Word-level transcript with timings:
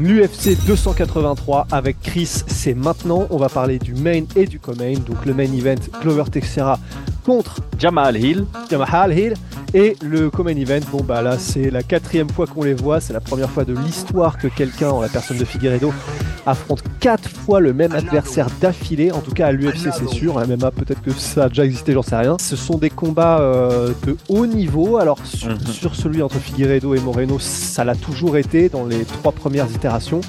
L'UFC 0.00 0.56
283 0.64 1.66
avec 1.72 2.00
Chris, 2.00 2.26
c'est 2.46 2.74
maintenant. 2.74 3.26
On 3.30 3.36
va 3.36 3.48
parler 3.48 3.80
du 3.80 3.94
main 3.94 4.22
et 4.36 4.46
du 4.46 4.60
co-main. 4.60 4.94
Donc 4.94 5.26
le 5.26 5.34
main 5.34 5.52
event, 5.52 5.74
Glover 6.00 6.22
Texera 6.30 6.78
contre 7.28 7.56
Jamal 7.78 8.16
Hill. 8.16 8.46
Jamal 8.70 9.12
Hill. 9.12 9.34
Et 9.74 9.96
le 10.00 10.30
Common 10.30 10.56
Event, 10.56 10.80
bon 10.90 11.02
bah 11.02 11.20
là 11.20 11.36
c'est 11.38 11.70
la 11.70 11.82
quatrième 11.82 12.30
fois 12.30 12.46
qu'on 12.46 12.62
les 12.62 12.72
voit, 12.72 13.00
c'est 13.00 13.12
la 13.12 13.20
première 13.20 13.50
fois 13.50 13.66
de 13.66 13.74
l'histoire 13.74 14.38
que 14.38 14.48
quelqu'un, 14.48 14.88
en 14.88 15.02
la 15.02 15.10
personne 15.10 15.36
de 15.36 15.44
Figueredo, 15.44 15.92
affronte 16.46 16.82
quatre 17.00 17.28
fois 17.28 17.60
le 17.60 17.74
même 17.74 17.92
adversaire 17.92 18.46
d'affilée, 18.62 19.12
en 19.12 19.20
tout 19.20 19.32
cas 19.32 19.48
à 19.48 19.52
l'UFC 19.52 19.90
c'est 19.92 20.08
sûr, 20.08 20.38
à 20.38 20.46
MMA 20.46 20.70
peut-être 20.70 21.02
que 21.02 21.10
ça 21.10 21.44
a 21.44 21.48
déjà 21.50 21.66
existé, 21.66 21.92
j'en 21.92 22.00
sais 22.00 22.16
rien. 22.16 22.38
Ce 22.40 22.56
sont 22.56 22.78
des 22.78 22.88
combats 22.88 23.40
euh, 23.40 23.92
de 24.06 24.16
haut 24.30 24.46
niveau, 24.46 24.96
alors 24.96 25.18
mhm. 25.18 25.58
sur, 25.70 25.94
celui 25.94 26.22
entre 26.22 26.38
Figueredo 26.38 26.94
et 26.94 27.00
Moreno, 27.00 27.38
ça 27.38 27.84
l'a 27.84 27.94
toujours 27.94 28.38
été 28.38 28.70
dans 28.70 28.86
les 28.86 29.04
trois 29.04 29.32
premières 29.32 29.70
itérations. 29.70 30.22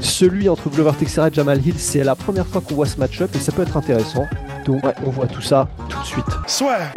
Celui 0.00 0.48
entre 0.48 0.70
Glover 0.70 0.92
Teixeira 0.98 1.28
et 1.28 1.34
Jamal 1.34 1.60
Hill, 1.66 1.74
c'est 1.76 2.04
la 2.04 2.14
première 2.14 2.46
fois 2.46 2.62
qu'on 2.62 2.74
voit 2.74 2.86
ce 2.86 2.98
match-up 2.98 3.28
et 3.34 3.38
ça 3.38 3.52
peut 3.52 3.62
être 3.62 3.76
intéressant. 3.76 4.24
Donc 4.64 4.82
on 5.04 5.10
voit 5.10 5.26
tout 5.26 5.42
ça 5.42 5.68
tout 5.88 5.97
suite. 6.18 6.36
Soit. 6.46 6.92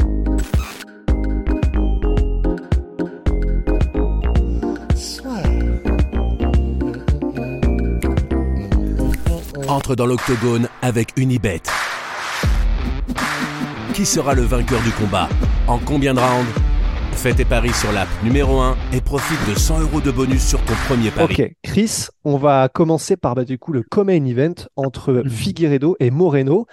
entre 9.68 9.96
dans 9.96 10.06
l'octogone 10.06 10.68
avec 10.82 11.14
Unibet. 11.16 11.62
Qui 13.94 14.06
sera 14.06 14.34
le 14.34 14.42
vainqueur 14.42 14.82
du 14.82 14.92
combat? 14.92 15.30
En 15.66 15.78
combien 15.80 16.14
de 16.14 16.20
rounds? 16.20 16.71
Fais 17.22 17.36
tes 17.36 17.46
paris 17.46 17.72
sur 17.74 17.92
l'app 17.92 18.08
numéro 18.24 18.62
1 18.62 18.76
et 18.94 19.00
profite 19.00 19.38
de 19.48 19.54
100 19.54 19.82
euros 19.82 20.02
de 20.02 20.10
bonus 20.10 20.44
sur 20.44 20.60
ton 20.66 20.74
premier 20.88 21.12
pari. 21.12 21.36
Ok, 21.36 21.52
Chris, 21.62 22.08
on 22.24 22.36
va 22.38 22.68
commencer 22.68 23.16
par 23.16 23.36
bah, 23.36 23.46
du 23.46 23.60
coup 23.60 23.74
le 23.74 23.84
Common 23.84 24.26
Event 24.26 24.56
entre 24.76 25.14
mhm. 25.14 25.30
Figueredo 25.30 25.96
et 26.00 26.10
Moreno. 26.10 26.66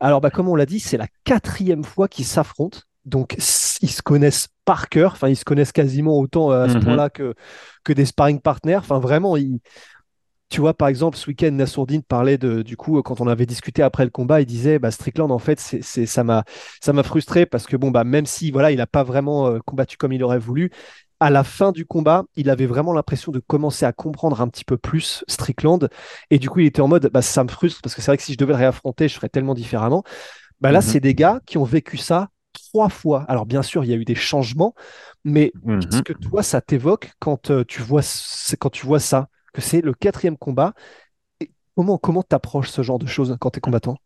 Alors, 0.00 0.22
bah, 0.22 0.30
comme 0.30 0.48
on 0.48 0.54
l'a 0.54 0.64
dit, 0.64 0.80
c'est 0.80 0.96
la 0.96 1.06
quatrième 1.24 1.84
fois 1.84 2.08
qu'ils 2.08 2.24
s'affrontent. 2.24 2.78
Donc, 3.04 3.34
ils 3.82 3.90
se 3.90 4.00
connaissent 4.00 4.48
par 4.64 4.88
cœur. 4.88 5.12
Enfin, 5.12 5.28
ils 5.28 5.36
se 5.36 5.44
connaissent 5.44 5.72
quasiment 5.72 6.18
autant 6.18 6.50
euh, 6.50 6.64
à 6.64 6.70
ce 6.70 6.78
mhm. 6.78 6.84
point-là 6.84 7.10
que, 7.10 7.34
que 7.84 7.92
des 7.92 8.06
sparring 8.06 8.40
partners. 8.40 8.76
Enfin, 8.76 9.00
vraiment, 9.00 9.36
ils, 9.36 9.60
tu 10.50 10.60
vois, 10.60 10.74
par 10.74 10.88
exemple, 10.88 11.16
ce 11.16 11.28
week-end, 11.28 11.52
Nassourdine 11.52 12.02
parlait 12.02 12.36
de, 12.36 12.62
du 12.62 12.76
coup, 12.76 13.00
quand 13.02 13.20
on 13.20 13.28
avait 13.28 13.46
discuté 13.46 13.82
après 13.82 14.04
le 14.04 14.10
combat, 14.10 14.40
il 14.40 14.46
disait, 14.46 14.80
bah, 14.80 14.90
Strickland, 14.90 15.30
en 15.30 15.38
fait, 15.38 15.60
c'est, 15.60 16.06
ça 16.06 16.24
m'a, 16.24 16.44
ça 16.80 16.92
m'a 16.92 17.04
frustré 17.04 17.46
parce 17.46 17.66
que 17.66 17.76
bon, 17.76 17.92
bah, 17.92 18.02
même 18.02 18.26
si, 18.26 18.50
voilà, 18.50 18.72
il 18.72 18.78
n'a 18.78 18.88
pas 18.88 19.04
vraiment 19.04 19.46
euh, 19.46 19.58
combattu 19.64 19.96
comme 19.96 20.12
il 20.12 20.24
aurait 20.24 20.40
voulu, 20.40 20.72
à 21.20 21.30
la 21.30 21.44
fin 21.44 21.70
du 21.70 21.86
combat, 21.86 22.24
il 22.34 22.50
avait 22.50 22.66
vraiment 22.66 22.92
l'impression 22.92 23.30
de 23.30 23.38
commencer 23.38 23.84
à 23.84 23.92
comprendre 23.92 24.40
un 24.40 24.48
petit 24.48 24.64
peu 24.64 24.76
plus 24.76 25.22
Strickland. 25.28 25.88
Et 26.30 26.40
du 26.40 26.50
coup, 26.50 26.60
il 26.60 26.66
était 26.66 26.80
en 26.80 26.88
mode, 26.88 27.10
bah, 27.12 27.22
ça 27.22 27.44
me 27.44 27.48
frustre 27.48 27.80
parce 27.80 27.94
que 27.94 28.00
c'est 28.00 28.10
vrai 28.10 28.16
que 28.16 28.22
si 28.22 28.32
je 28.32 28.38
devais 28.38 28.52
le 28.52 28.58
réaffronter, 28.58 29.06
je 29.06 29.14
ferais 29.14 29.28
tellement 29.28 29.54
différemment. 29.54 30.02
Bah, 30.60 30.72
là, 30.72 30.80
mhm. 30.80 30.84
c'est 30.84 31.00
des 31.00 31.14
gars 31.14 31.40
qui 31.46 31.58
ont 31.58 31.64
vécu 31.64 31.96
ça 31.96 32.28
trois 32.52 32.88
fois. 32.88 33.24
Alors, 33.28 33.46
bien 33.46 33.62
sûr, 33.62 33.84
il 33.84 33.90
y 33.90 33.92
a 33.92 33.96
eu 33.96 34.04
des 34.04 34.16
changements, 34.16 34.74
mais 35.24 35.52
mhm. 35.62 35.78
qu'est-ce 35.78 36.02
que 36.02 36.12
toi, 36.12 36.42
ça 36.42 36.60
t'évoque 36.60 37.12
quand, 37.20 37.52
euh, 37.52 37.64
tu 37.68 37.82
vois, 37.82 38.02
quand 38.58 38.70
tu 38.70 38.84
vois 38.84 38.98
ça? 38.98 39.28
Que 39.52 39.60
c'est 39.60 39.80
le 39.80 39.94
quatrième 39.94 40.36
combat. 40.36 40.74
Comment 41.76 41.98
comment 41.98 42.22
t'approches 42.22 42.70
ce 42.70 42.82
genre 42.82 42.98
de 42.98 43.06
choses 43.06 43.36
quand 43.40 43.50
tu 43.50 43.58
es 43.58 43.60
combattant? 43.60 43.96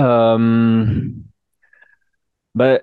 Euh... 0.00 1.08
ben, 2.54 2.80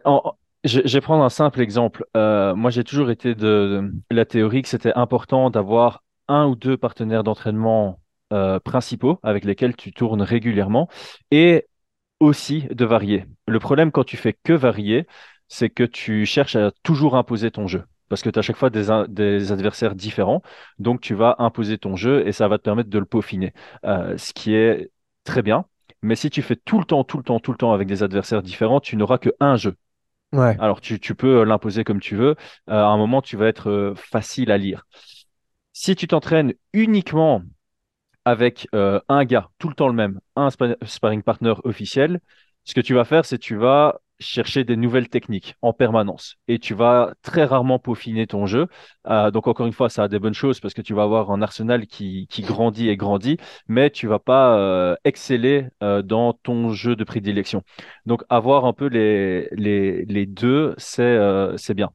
je, 0.63 0.81
vais 0.81 1.01
prendre 1.01 1.23
un 1.23 1.29
simple 1.29 1.61
exemple. 1.61 2.05
Euh, 2.17 2.55
moi, 2.55 2.72
j'ai 2.72 2.84
toujours 2.84 3.11
été 3.11 3.35
de, 3.35 3.91
la 4.09 4.25
théorie 4.25 4.63
que 4.63 4.69
c'était 4.69 4.94
important 4.95 5.50
d'avoir 5.50 6.03
un 6.28 6.47
ou 6.47 6.55
deux 6.55 6.78
partenaires 6.78 7.23
d'entraînement 7.23 8.00
euh, 8.34 8.59
principaux 8.59 9.19
avec 9.22 9.45
lesquels 9.45 9.75
tu 9.75 9.94
tournes 9.94 10.23
régulièrement 10.23 10.89
et 11.29 11.67
aussi 12.19 12.63
de 12.72 12.85
varier. 12.85 13.25
Le 13.47 13.59
problème 13.59 13.91
quand 13.91 14.03
tu 14.03 14.17
fais 14.17 14.34
que 14.34 14.53
varier, 14.53 15.05
c'est 15.47 15.69
que 15.69 15.84
tu 15.84 16.25
cherches 16.25 16.55
à 16.55 16.72
toujours 16.84 17.16
imposer 17.16 17.51
ton 17.51 17.67
jeu 17.67 17.84
parce 18.09 18.21
que 18.21 18.29
tu 18.29 18.39
as 18.39 18.41
à 18.41 18.43
chaque 18.43 18.55
fois 18.55 18.69
des, 18.69 19.51
adversaires 19.51 19.95
différents. 19.95 20.41
Donc, 20.79 21.01
tu 21.01 21.13
vas 21.13 21.35
imposer 21.39 21.77
ton 21.77 21.95
jeu 21.95 22.27
et 22.27 22.31
ça 22.31 22.47
va 22.47 22.57
te 22.57 22.63
permettre 22.63 22.89
de 22.89 22.99
le 22.99 23.05
peaufiner. 23.05 23.53
Euh, 23.83 24.17
ce 24.17 24.33
qui 24.33 24.53
est 24.53 24.91
très 25.23 25.41
bien. 25.41 25.66
Mais 26.01 26.16
si 26.16 26.29
tu 26.29 26.41
fais 26.41 26.55
tout 26.55 26.79
le 26.79 26.85
temps, 26.85 27.03
tout 27.03 27.17
le 27.17 27.23
temps, 27.23 27.39
tout 27.39 27.51
le 27.51 27.57
temps 27.57 27.73
avec 27.73 27.88
des 27.88 28.03
adversaires 28.03 28.43
différents, 28.43 28.79
tu 28.79 28.95
n'auras 28.95 29.17
que 29.17 29.29
un 29.39 29.55
jeu. 29.55 29.75
Ouais. 30.33 30.55
Alors, 30.59 30.81
tu, 30.81 30.99
peux 31.16 31.43
l'imposer 31.43 31.83
comme 31.83 31.99
tu 31.99 32.16
veux. 32.16 32.35
Euh, 32.69 32.73
à 32.73 32.88
un 32.88 32.97
moment, 32.97 33.21
tu 33.21 33.38
vas 33.38 33.47
être 33.47 33.69
euh, 33.69 33.95
facile 33.95 34.51
à 34.51 34.57
lire. 34.57 34.85
Si 35.73 35.95
tu 35.95 36.07
t'entraînes 36.07 36.53
uniquement 36.73 37.41
avec 38.23 38.67
un 38.73 39.23
gars, 39.25 39.49
tout 39.59 39.69
le 39.69 39.75
temps 39.75 39.87
le 39.87 39.93
même, 39.93 40.19
un 40.35 40.49
sparring 40.49 41.22
partner 41.22 41.53
officiel, 41.63 42.22
ce 42.66 42.74
que 42.74 42.81
tu 42.81 42.94
vas 42.94 43.06
faire, 43.06 43.26
c'est 43.26 43.38
tu 43.38 43.56
vas 43.56 44.00
chercher 44.20 44.64
des 44.64 44.76
nouvelles 44.78 45.09
techniques 45.09 45.56
en 45.62 45.74
permanence 45.74 46.36
et 46.48 46.59
tu 46.59 46.74
vas 46.74 47.14
très 47.22 47.44
rarement 47.44 47.80
peaufiner 47.80 48.28
ton 48.28 48.46
jeu. 48.46 48.68
Euh, 49.08 49.31
donc 49.31 49.48
encore 49.48 49.68
une 49.68 49.74
fois, 49.74 49.90
ça 49.90 50.03
a 50.03 50.08
des 50.08 50.20
bonnes 50.20 50.34
choses 50.34 50.59
parce 50.59 50.74
que 50.74 50.81
tu 50.81 50.94
vas 50.94 51.03
avoir 51.03 51.31
un 51.31 51.42
arsenal 51.42 51.86
qui, 51.88 52.28
grandit 52.40 52.90
et 52.90 52.98
grandit, 52.98 53.38
mais 53.68 53.90
tu 53.90 54.08
vas 54.08 54.20
pas 54.20 54.58
euh, 54.58 54.96
exceller 55.03 55.68
euh, 55.84 56.02
dans 56.02 56.34
ton 56.34 56.70
jeu 56.72 56.96
de 56.96 57.03
prédilection. 57.03 57.64
Donc 58.06 58.24
avoir 58.30 58.66
un 58.66 58.74
peu 58.74 58.88
les, 58.88 59.50
les, 59.52 60.26
deux, 60.26 60.74
c'est 60.78 61.18
c'est 61.58 61.74
bien. 61.74 61.92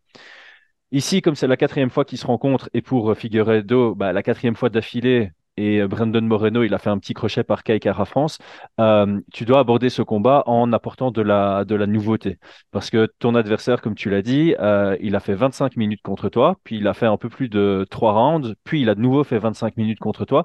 Ici, 0.92 1.22
comme 1.22 1.34
c'est 1.36 1.46
la 1.46 1.56
quatrième 1.56 1.90
fois 1.90 2.04
qu'ils 2.04 2.18
se 2.18 2.26
rencontrent, 2.26 2.68
et 2.74 2.82
pour 2.82 3.16
Figueredo, 3.16 3.94
bah, 3.94 4.12
la 4.12 4.22
quatrième 4.22 4.56
fois 4.56 4.70
d'affilée, 4.70 5.30
et 5.56 5.80
euh, 5.80 5.88
Brandon 5.88 6.22
Moreno, 6.22 6.62
il 6.62 6.74
a 6.74 6.78
fait 6.78 6.90
un 6.90 6.98
petit 6.98 7.14
crochet 7.14 7.44
par 7.44 7.62
Kaikara 7.62 8.04
France. 8.04 8.38
Euh, 8.80 9.20
tu 9.32 9.44
dois 9.44 9.60
aborder 9.60 9.90
ce 9.90 10.02
combat 10.02 10.42
en 10.46 10.72
apportant 10.72 11.10
de 11.10 11.22
la, 11.22 11.64
de 11.64 11.74
la 11.74 11.86
nouveauté. 11.86 12.38
Parce 12.70 12.90
que 12.90 13.08
ton 13.18 13.34
adversaire, 13.34 13.80
comme 13.82 13.94
tu 13.94 14.10
l'as 14.10 14.22
dit, 14.22 14.54
euh, 14.60 14.96
il 15.00 15.14
a 15.16 15.20
fait 15.20 15.34
25 15.34 15.76
minutes 15.76 16.02
contre 16.02 16.28
toi, 16.28 16.56
puis 16.64 16.78
il 16.78 16.86
a 16.88 16.94
fait 16.94 17.06
un 17.06 17.16
peu 17.16 17.28
plus 17.28 17.48
de 17.48 17.86
3 17.90 18.12
rounds, 18.12 18.54
puis 18.64 18.80
il 18.82 18.88
a 18.88 18.94
de 18.94 19.00
nouveau 19.00 19.24
fait 19.24 19.38
25 19.38 19.76
minutes 19.76 19.98
contre 19.98 20.24
toi. 20.24 20.44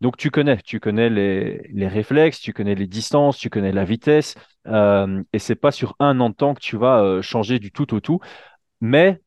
Donc 0.00 0.16
tu 0.16 0.30
connais, 0.30 0.58
tu 0.58 0.80
connais 0.80 1.10
les, 1.10 1.60
les 1.72 1.88
réflexes, 1.88 2.40
tu 2.40 2.52
connais 2.52 2.76
les 2.76 2.86
distances, 2.86 3.36
tu 3.36 3.50
connais 3.50 3.72
la 3.72 3.84
vitesse, 3.84 4.36
euh, 4.68 5.22
et 5.32 5.40
c'est 5.40 5.56
pas 5.56 5.72
sur 5.72 5.96
un 5.98 6.20
an 6.20 6.30
de 6.30 6.34
temps 6.36 6.54
que 6.54 6.60
tu 6.60 6.76
vas 6.76 7.20
changer 7.20 7.58
du 7.58 7.72
tout 7.72 7.94
au 7.94 8.00
tout. 8.00 8.20
Mais 8.80 9.20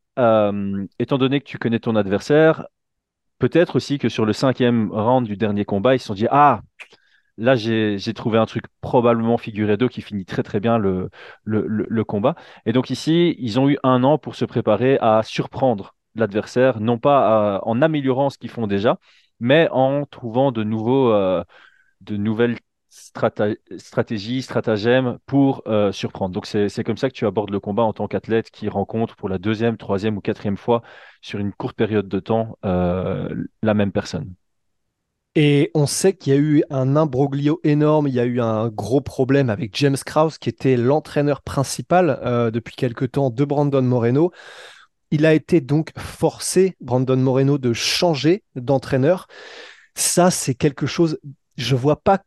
étant 0.99 1.17
donné 1.17 1.39
que 1.39 1.45
tu 1.45 1.57
connais 1.57 1.79
ton 1.79 1.95
adversaire, 1.95 2.65
peut-être 3.41 3.75
aussi 3.75 3.97
que 3.97 4.07
sur 4.07 4.25
le 4.25 4.33
cinquième 4.33 4.91
round 4.91 5.27
du 5.27 5.35
dernier 5.35 5.65
combat, 5.65 5.95
ils 5.95 5.99
se 5.99 6.05
sont 6.05 6.13
dit 6.13 6.27
Ah, 6.29 6.61
là, 7.37 7.55
j'ai 7.55 8.13
trouvé 8.13 8.37
un 8.37 8.45
truc 8.45 8.65
probablement 8.81 9.37
figuré 9.37 9.77
d'eau 9.77 9.89
qui 9.89 10.01
finit 10.01 10.25
très 10.25 10.43
très 10.43 10.59
bien 10.59 10.77
le, 10.77 11.09
combat. 12.05 12.35
Et 12.65 12.73
donc 12.73 12.89
ici, 12.91 13.35
ils 13.39 13.59
ont 13.59 13.67
eu 13.69 13.77
un 13.83 14.03
an 14.03 14.17
pour 14.17 14.35
se 14.35 14.45
préparer 14.45 14.97
à 15.01 15.23
surprendre 15.23 15.95
l'adversaire, 16.15 16.79
non 16.79 16.99
pas 16.99 17.61
en 17.63 17.81
améliorant 17.81 18.29
ce 18.29 18.37
qu'ils 18.37 18.49
font 18.51 18.67
déjà, 18.67 18.99
mais 19.39 19.67
en 19.71 20.05
trouvant 20.05 20.51
de, 20.51 20.63
nouveaux, 20.63 21.11
euh, 21.11 21.43
de 22.01 22.17
nouvelles 22.17 22.57
stratégie, 22.91 24.41
stratagème 24.41 25.17
pour 25.25 25.63
euh, 25.67 25.91
surprendre. 25.93 26.33
Donc 26.33 26.45
c'est 26.45 26.83
comme 26.83 26.97
ça 26.97 27.09
que 27.09 27.15
tu 27.15 27.25
abordes 27.25 27.49
le 27.49 27.59
combat 27.59 27.83
en 27.83 27.93
tant 27.93 28.07
qu'athlète 28.07 28.51
qui 28.51 28.67
rencontre 28.67 29.15
pour 29.15 29.29
la 29.29 29.37
deuxième, 29.37 29.77
troisième 29.77 30.17
ou 30.17 30.21
quatrième 30.21 30.57
fois 30.57 30.81
sur 31.21 31.39
une 31.39 31.53
courte 31.53 31.77
période 31.77 32.09
de 32.09 32.19
temps 32.19 32.57
euh, 32.65 33.33
la 33.63 33.73
même 33.73 33.93
personne. 33.93 34.33
Et 35.35 35.71
on 35.73 35.87
sait 35.87 36.13
qu'il 36.13 36.33
y 36.33 36.35
a 36.35 36.39
eu 36.39 36.63
un 36.69 36.97
imbroglio 36.97 37.61
énorme, 37.63 38.09
il 38.09 38.13
y 38.13 38.19
a 38.19 38.25
eu 38.25 38.41
un 38.41 38.67
gros 38.67 38.99
problème 38.99 39.49
avec 39.49 39.73
James 39.77 39.95
Krause, 40.05 40.37
qui 40.37 40.49
était 40.49 40.75
l'entraîneur 40.75 41.41
principal 41.41 42.19
euh, 42.25 42.51
depuis 42.51 42.75
quelque 42.75 43.05
temps 43.05 43.29
de 43.29 43.45
Brandon 43.45 43.81
Moreno. 43.81 44.33
Il 45.09 45.25
a 45.25 45.33
été 45.33 45.61
donc 45.61 45.93
forcé, 45.97 46.75
Brandon 46.81 47.15
Moreno, 47.15 47.57
de 47.57 47.71
changer 47.71 48.43
d'entraîneur. 48.55 49.27
Ça, 49.95 50.31
c'est 50.31 50.55
quelque 50.55 50.85
chose, 50.85 51.17
je 51.55 51.75
vois 51.75 52.01
pas 52.01 52.19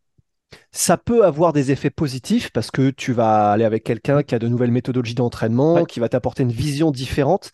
ça 0.72 0.96
peut 0.96 1.24
avoir 1.24 1.52
des 1.52 1.70
effets 1.70 1.90
positifs 1.90 2.50
parce 2.50 2.70
que 2.70 2.90
tu 2.90 3.12
vas 3.12 3.52
aller 3.52 3.64
avec 3.64 3.84
quelqu'un 3.84 4.22
qui 4.22 4.34
a 4.34 4.38
de 4.38 4.48
nouvelles 4.48 4.70
méthodologies 4.70 5.14
d'entraînement, 5.14 5.84
qui 5.84 6.00
va 6.00 6.08
t'apporter 6.08 6.42
une 6.42 6.52
vision 6.52 6.90
différente. 6.90 7.50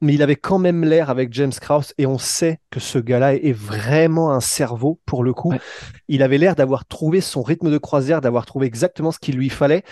mais 0.00 0.14
il 0.14 0.22
avait 0.22 0.36
quand 0.36 0.58
même 0.58 0.84
l'air 0.84 1.08
avec 1.08 1.32
James 1.32 1.52
Krause 1.52 1.94
et 1.96 2.06
on 2.06 2.18
sait 2.18 2.60
que 2.70 2.80
ce 2.80 2.98
gars-là 2.98 3.34
est 3.34 3.52
vraiment 3.52 4.32
un 4.32 4.40
cerveau 4.40 5.00
pour 5.06 5.24
le 5.24 5.32
coup. 5.32 5.54
Il 6.08 6.22
avait 6.22 6.38
l'air 6.38 6.54
d'avoir 6.54 6.84
trouvé 6.84 7.20
son 7.20 7.42
rythme 7.42 7.70
de 7.70 7.78
croisière, 7.78 8.20
d'avoir 8.20 8.46
trouvé 8.46 8.66
exactement 8.66 9.10
ce 9.10 9.18
qu'il 9.18 9.36
lui 9.36 9.48
fallait. 9.48 9.82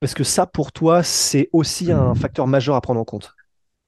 Parce 0.00 0.14
que 0.14 0.24
ça, 0.24 0.46
pour 0.46 0.72
toi, 0.72 1.02
c'est 1.02 1.48
aussi 1.52 1.92
un 1.92 2.14
facteur 2.14 2.46
majeur 2.46 2.74
à 2.76 2.80
prendre 2.80 3.00
en 3.00 3.04
compte. 3.04 3.34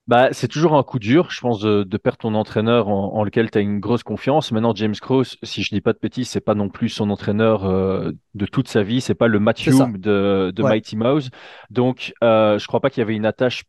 Bah, 0.07 0.29
c'est 0.33 0.47
toujours 0.47 0.75
un 0.75 0.83
coup 0.83 0.99
dur, 0.99 1.31
je 1.31 1.41
pense, 1.41 1.61
de, 1.61 1.97
perdre 1.97 2.19
ton 2.19 2.35
entraîneur 2.35 2.89
en, 2.89 3.23
lequel 3.23 3.49
tu 3.49 3.57
as 3.57 3.61
une 3.61 3.79
grosse 3.79 4.03
confiance. 4.03 4.51
Maintenant, 4.51 4.75
James 4.75 4.93
Krause, 5.01 5.37
si 5.41 5.63
je 5.63 5.73
dis 5.73 5.81
pas 5.81 5.93
de 5.93 5.99
bêtises, 5.99 6.29
c'est 6.29 6.41
pas 6.41 6.53
non 6.53 6.69
plus 6.69 6.89
son 6.89 7.09
entraîneur 7.09 7.65
euh, 7.65 8.11
de 8.35 8.45
toute 8.45 8.67
sa 8.67 8.83
vie, 8.83 9.01
c'est 9.01 9.15
pas 9.15 9.27
le 9.27 9.39
Matthew 9.39 9.97
de, 9.97 10.51
de 10.55 10.63
Mighty 10.63 10.95
Mouse. 10.95 11.31
Donc, 11.71 12.13
euh, 12.23 12.59
je 12.59 12.67
crois 12.67 12.81
pas 12.81 12.91
qu'il 12.91 13.01
y 13.01 13.03
avait 13.03 13.15
une 13.15 13.25
attache 13.25 13.63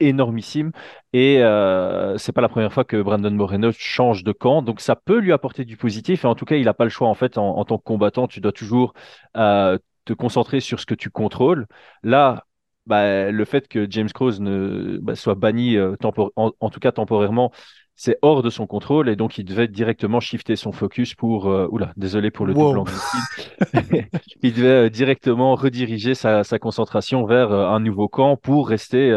énormissime. 0.00 0.72
Et 1.12 1.42
euh, 1.42 2.16
c'est 2.18 2.32
pas 2.32 2.40
la 2.40 2.48
première 2.48 2.72
fois 2.72 2.84
que 2.84 3.00
Brandon 3.00 3.30
Moreno 3.30 3.70
change 3.76 4.24
de 4.24 4.32
camp. 4.32 4.62
Donc 4.62 4.80
ça 4.80 4.96
peut 4.96 5.18
lui 5.18 5.32
apporter 5.32 5.64
du 5.64 5.76
positif. 5.76 6.24
Et 6.24 6.28
en 6.28 6.34
tout 6.34 6.44
cas 6.44 6.56
il 6.56 6.64
n'a 6.64 6.74
pas 6.74 6.84
le 6.84 6.90
choix 6.90 7.08
en 7.08 7.14
fait 7.14 7.38
en, 7.38 7.64
tant 7.64 7.78
que 7.78 7.84
combattant. 7.84 8.26
Tu 8.26 8.40
dois 8.40 8.52
toujours 8.52 8.94
euh, 9.36 9.78
te 10.04 10.12
concentrer 10.12 10.60
sur 10.60 10.80
ce 10.80 10.86
que 10.86 10.94
tu 10.94 11.10
contrôles. 11.10 11.66
Là 12.02 12.44
bah, 12.86 13.30
le 13.30 13.44
fait 13.44 13.68
que 13.68 13.86
James 13.88 14.08
ne, 14.40 14.98
bah, 14.98 15.14
soit 15.14 15.34
banni 15.34 15.76
euh, 15.76 15.94
en, 16.36 16.70
tout 16.70 16.80
cas 16.80 16.90
temporairement, 16.90 17.52
c'est 17.94 18.18
hors 18.22 18.42
de 18.42 18.50
son 18.50 18.66
contrôle 18.66 19.08
et 19.08 19.16
donc 19.16 19.38
il 19.38 19.44
devait 19.44 19.68
directement 19.68 20.18
shifter 20.18 20.56
son 20.56 20.72
focus 20.72 21.14
pour 21.14 21.48
euh, 21.48 21.68
oula 21.70 21.92
désolé 21.96 22.30
pour 22.30 22.46
le 22.46 22.54
double 22.54 22.82
il 24.42 24.54
devait 24.54 24.86
euh, 24.86 24.90
directement 24.90 25.54
rediriger 25.54 26.14
sa, 26.14 26.42
sa 26.42 26.58
concentration 26.58 27.24
vers 27.24 27.52
un 27.52 27.78
nouveau 27.78 28.08
camp 28.08 28.36
pour 28.36 28.68
rester 28.68 29.10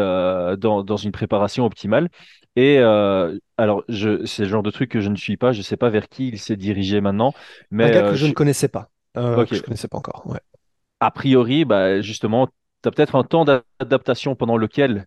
dans, 0.58 0.84
dans, 0.84 0.96
une 0.96 1.12
préparation 1.12 1.64
optimale. 1.64 2.08
Et 2.54 2.78
alors 2.78 3.82
c'est 3.88 4.42
le 4.42 4.48
genre 4.48 4.62
de 4.62 4.70
truc 4.70 4.90
que 4.90 5.00
je 5.00 5.08
ne 5.08 5.16
suis 5.16 5.36
pas 5.36 5.52
je 5.52 5.62
sais 5.62 5.76
pas 5.76 5.90
vers 5.90 6.08
qui 6.08 6.28
il 6.28 6.38
s'est 6.38 6.56
dirigé 6.56 7.00
maintenant 7.00 7.34
mais 7.70 7.84
un 7.84 7.90
gars 7.90 8.10
que 8.10 8.16
je, 8.16 8.26
ne 8.26 8.32
connaissais 8.32 8.68
pas 8.68 8.88
que 9.14 9.54
je 9.54 9.62
connaissais 9.62 9.88
pas 9.88 9.98
encore 9.98 10.22
ouais. 10.26 10.40
a 11.00 11.10
priori 11.10 11.64
bah, 11.64 12.00
justement 12.00 12.48
as 12.84 12.90
peut-être 12.90 13.16
un 13.16 13.24
temps 13.24 13.44
d'adaptation 13.44 14.34
pendant 14.36 14.56
lequel 14.56 15.06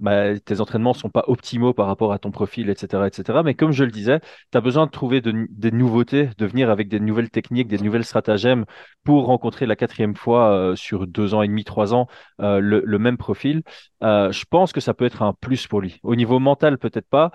bah, 0.00 0.38
tes 0.40 0.60
entraînements 0.60 0.92
sont 0.92 1.08
pas 1.10 1.24
optimaux 1.28 1.72
par 1.72 1.86
rapport 1.86 2.12
à 2.12 2.18
ton 2.18 2.30
profil, 2.30 2.68
etc. 2.68 3.06
etc. 3.06 3.42
Mais 3.44 3.54
comme 3.54 3.72
je 3.72 3.84
le 3.84 3.90
disais, 3.90 4.20
tu 4.20 4.58
as 4.58 4.60
besoin 4.60 4.86
de 4.86 4.90
trouver 4.90 5.20
des 5.22 5.70
nouveautés, 5.70 6.30
de 6.36 6.46
venir 6.46 6.70
avec 6.70 6.88
des 6.88 7.00
nouvelles 7.00 7.30
techniques, 7.30 7.68
des 7.68 7.78
nouvelles 7.78 8.04
stratagèmes 8.04 8.64
pour 9.04 9.26
rencontrer 9.26 9.66
la 9.66 9.76
quatrième 9.76 10.16
fois 10.16 10.50
euh, 10.52 10.76
sur 10.76 11.06
deux 11.06 11.34
ans 11.34 11.42
et 11.42 11.48
demi, 11.48 11.64
trois 11.64 11.94
ans, 11.94 12.08
euh, 12.40 12.60
le, 12.60 12.98
même 12.98 13.16
profil. 13.16 13.62
Euh, 14.02 14.32
je 14.32 14.44
pense 14.48 14.72
que 14.72 14.80
ça 14.80 14.94
peut 14.94 15.04
être 15.04 15.22
un 15.22 15.32
plus 15.32 15.66
pour 15.66 15.80
lui. 15.80 16.00
Au 16.02 16.16
niveau 16.16 16.38
mental, 16.38 16.78
peut-être 16.78 17.08
pas. 17.08 17.32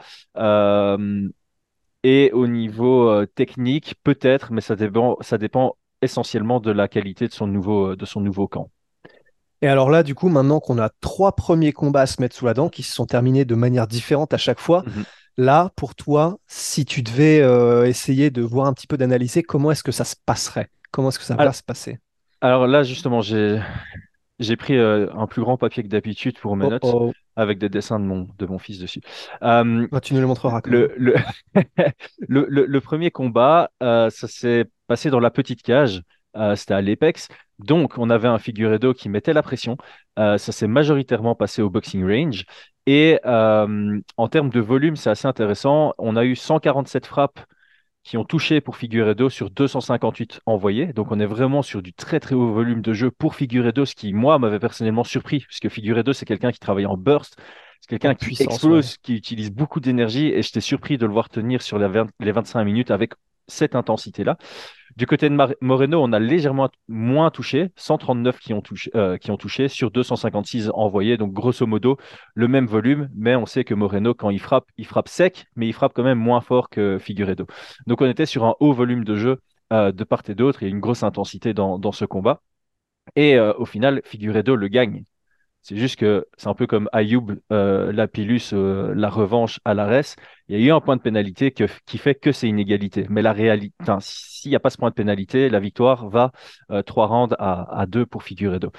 et 2.04 2.32
au 2.34 2.48
niveau 2.48 3.26
technique, 3.28 3.96
peut-être, 4.04 4.52
mais 4.52 4.62
ça 4.62 4.76
dépend, 4.76 5.18
ça 5.22 5.38
dépend 5.38 5.78
essentiellement 6.02 6.60
de 6.60 6.72
la 6.72 6.88
qualité 6.88 7.28
de 7.28 7.34
son 7.34 7.48
nouveau, 7.48 7.96
de 7.96 8.06
son 8.06 8.22
nouveau 8.22 8.48
camp. 8.48 8.70
Et 9.62 9.68
alors 9.68 9.90
là, 9.90 10.04
du 10.04 10.16
coup, 10.16 10.30
maintenant 10.30 10.60
qu'on 10.60 10.78
a 10.78 10.90
trois 11.02 11.36
premiers 11.36 11.74
combats 11.74 12.02
à 12.02 12.06
se 12.06 12.22
mettre 12.22 12.36
sous 12.36 12.46
la 12.46 12.54
dent, 12.54 12.70
qui 12.70 12.84
se 12.84 12.94
sont 12.94 13.06
terminés 13.06 13.46
de 13.46 13.56
manière 13.56 13.88
différente 13.88 14.34
à 14.34 14.38
chaque 14.38 14.60
fois, 14.60 14.84
mhm. 14.86 15.04
là, 15.38 15.72
pour 15.76 15.96
toi, 15.96 16.38
si 16.48 16.86
tu 16.86 17.02
devais 17.02 17.42
euh, 17.42 17.86
essayer 17.86 18.30
de 18.30 18.42
voir 18.42 18.68
un 18.68 18.74
petit 18.74 18.88
peu 18.88 18.98
d'analyser, 18.98 19.44
comment 19.44 19.72
est-ce 19.72 19.84
que 19.84 19.92
ça 19.92 20.06
se 20.06 20.16
passerait? 20.26 20.70
Comment 20.92 21.10
est-ce 21.10 21.20
que 21.20 21.26
ça 21.26 21.36
va 21.36 21.52
se 21.52 21.64
passer? 21.64 22.00
Alors 22.42 22.68
là, 22.68 22.84
justement, 22.84 23.22
j'ai 23.22 23.62
j'ai 24.40 24.56
pris 24.56 24.78
euh, 24.78 25.08
un 25.14 25.28
plus 25.28 25.42
grand 25.42 25.58
papier 25.58 25.84
que 25.84 25.90
d'habitude 25.90 26.40
pour 26.40 26.56
mes 26.56 26.66
oh, 26.66 26.70
notes, 26.70 26.86
oh. 26.86 27.12
avec 27.36 27.60
des 27.60 27.68
dessins 27.68 28.00
de 28.00 28.06
mon, 28.06 28.30
de 28.38 28.46
mon 28.46 28.58
fils 28.58 28.80
dessus. 28.80 29.02
Euh, 29.44 29.88
ah, 29.92 30.00
tu 30.00 30.14
nous 30.14 30.22
le 30.22 30.28
montreras. 30.28 30.62
Le, 30.64 30.94
le, 30.96 32.46
le, 32.48 32.66
le, 32.66 32.82
premier 32.82 33.12
combat, 33.12 33.70
ça 33.82 34.10
s'est 34.10 34.66
passé 34.88 35.10
dans 35.10 35.20
la 35.20 35.30
petite 35.30 35.62
cage. 35.62 36.02
C'était 36.56 36.74
à 36.74 36.82
l'Apex. 36.82 37.28
Donc, 37.60 37.98
on 37.98 38.10
avait 38.10 38.28
un 38.28 38.40
Figueredo 38.40 38.94
qui 38.94 39.10
mettait 39.10 39.34
la 39.34 39.44
pression. 39.44 39.78
Euh, 40.18 40.38
ça 40.38 40.52
s'est 40.52 40.68
majoritairement 40.68 41.36
passé 41.36 41.62
au 41.62 41.70
boxing 41.70 42.04
range. 42.06 42.46
Et 42.86 43.20
euh, 43.26 44.00
en 44.18 44.28
termes 44.30 44.50
de 44.50 44.60
volume, 44.60 44.96
c'est 44.96 45.10
assez 45.10 45.28
intéressant. 45.28 45.94
On 45.98 46.16
a 46.16 46.24
eu 46.26 46.36
147 46.36 47.06
frappes 47.06 47.40
qui 48.04 48.18
ont 48.18 48.24
touché 48.24 48.62
pour 48.62 48.78
Figueredo 48.78 49.30
sur 49.30 49.52
258 49.52 50.40
envoyés. 50.46 50.94
Donc, 50.94 51.12
on 51.12 51.20
est 51.20 51.26
vraiment 51.26 51.62
sur 51.62 51.82
du 51.82 51.94
très 51.94 52.20
très 52.20 52.34
haut 52.34 52.52
volume 52.52 52.82
de 52.82 52.94
jeu 52.94 53.12
pour 53.12 53.36
Figueredo, 53.36 53.86
ce 53.86 53.94
qui, 53.94 54.14
moi, 54.14 54.40
m'avait 54.40 54.60
personnellement 54.60 55.04
surpris, 55.04 55.42
puisque 55.42 55.70
Figueredo, 55.70 56.14
c'est 56.14 56.26
quelqu'un 56.26 56.52
qui 56.52 56.60
travaille 56.60 56.86
en 56.86 56.98
burst. 56.98 57.36
C'est 57.82 57.90
quelqu'un 57.90 58.16
qui 58.16 58.42
explose, 58.42 58.98
qui 58.98 59.16
utilise 59.16 59.52
beaucoup 59.52 59.80
d'énergie, 59.80 60.28
et 60.28 60.42
j'étais 60.42 60.62
surpris 60.62 60.98
de 60.98 61.06
le 61.06 61.14
voir 61.14 61.30
tenir 61.30 61.62
sur 61.62 61.78
les 61.78 62.32
25 62.32 62.64
minutes 62.64 62.92
avec 62.92 63.14
cette 63.48 63.76
intensité-là. 63.76 64.38
Du 65.00 65.06
côté 65.06 65.30
de 65.30 65.56
Moreno, 65.62 66.04
on 66.04 66.12
a 66.12 66.20
légèrement 66.20 66.68
moins 66.90 67.32
touché, 67.32 67.70
139 67.78 68.38
qui 68.38 68.54
ont 68.54 68.60
touché, 68.60 68.92
euh, 68.96 69.18
qui 69.18 69.32
ont 69.32 69.38
touché 69.38 69.70
sur 69.70 69.92
256 69.92 70.72
envoyés, 70.74 71.16
donc 71.16 71.32
grosso 71.32 71.66
modo 71.66 71.98
le 72.34 72.50
même 72.50 72.66
volume, 72.66 73.10
mais 73.16 73.34
on 73.38 73.46
sait 73.46 73.64
que 73.64 73.74
Moreno, 73.74 74.14
quand 74.14 74.30
il 74.30 74.42
frappe, 74.42 74.66
il 74.76 74.86
frappe 74.86 75.08
sec, 75.08 75.46
mais 75.56 75.70
il 75.70 75.74
frappe 75.74 75.94
quand 75.94 76.04
même 76.04 76.20
moins 76.20 76.42
fort 76.42 76.68
que 76.68 76.98
Figueredo. 77.00 77.48
Donc 77.88 78.02
on 78.02 78.08
était 78.08 78.26
sur 78.26 78.44
un 78.44 78.56
haut 78.60 78.74
volume 78.74 79.06
de 79.06 79.16
jeu 79.16 79.40
euh, 79.72 79.94
de 79.94 80.04
part 80.04 80.24
et 80.28 80.36
d'autre 80.36 80.64
et 80.64 80.68
une 80.68 80.82
grosse 80.82 81.04
intensité 81.04 81.54
dans, 81.54 81.92
ce 81.94 82.04
combat. 82.04 82.42
Et 83.16 83.36
euh, 83.38 83.54
au 83.54 83.66
final, 83.66 84.02
Figueredo 84.04 84.58
le 84.58 84.68
gagne. 84.68 85.06
C'est 85.70 85.76
juste 85.76 85.98
que 85.98 86.26
c'est 86.36 86.48
un 86.48 86.56
peu 86.56 86.66
comme 86.66 86.90
Ayoub, 86.94 87.28
euh, 87.52 87.92
Lapillus, 87.92 88.54
euh, 88.54 88.92
la 88.96 89.08
revanche 89.08 89.60
à 89.66 89.76
l'ARES. 89.76 90.16
Il 90.48 90.60
y 90.60 90.64
a 90.64 90.66
eu 90.66 90.72
un 90.72 90.82
point 90.82 90.96
de 90.96 91.02
pénalité 91.04 91.52
qui 91.52 91.98
fait 92.00 92.16
que 92.16 92.32
c'est 92.32 92.48
une 92.48 92.58
égalité. 92.58 93.06
Mais 93.08 93.22
la 93.22 93.34
réalité, 93.34 93.76
s'il 94.00 94.50
n'y 94.50 94.56
a 94.56 94.60
pas 94.60 94.72
ce 94.72 94.78
point 94.80 94.90
de 94.90 94.96
pénalité, 94.96 95.48
la 95.48 95.60
victoire 95.60 96.10
va 96.10 96.32
euh, 96.72 96.82
trois 96.82 97.06
rounds 97.06 97.36
à, 97.38 97.82
à 97.82 97.86
deux 97.86 98.08
pour 98.08 98.24
Figueredo. 98.24 98.72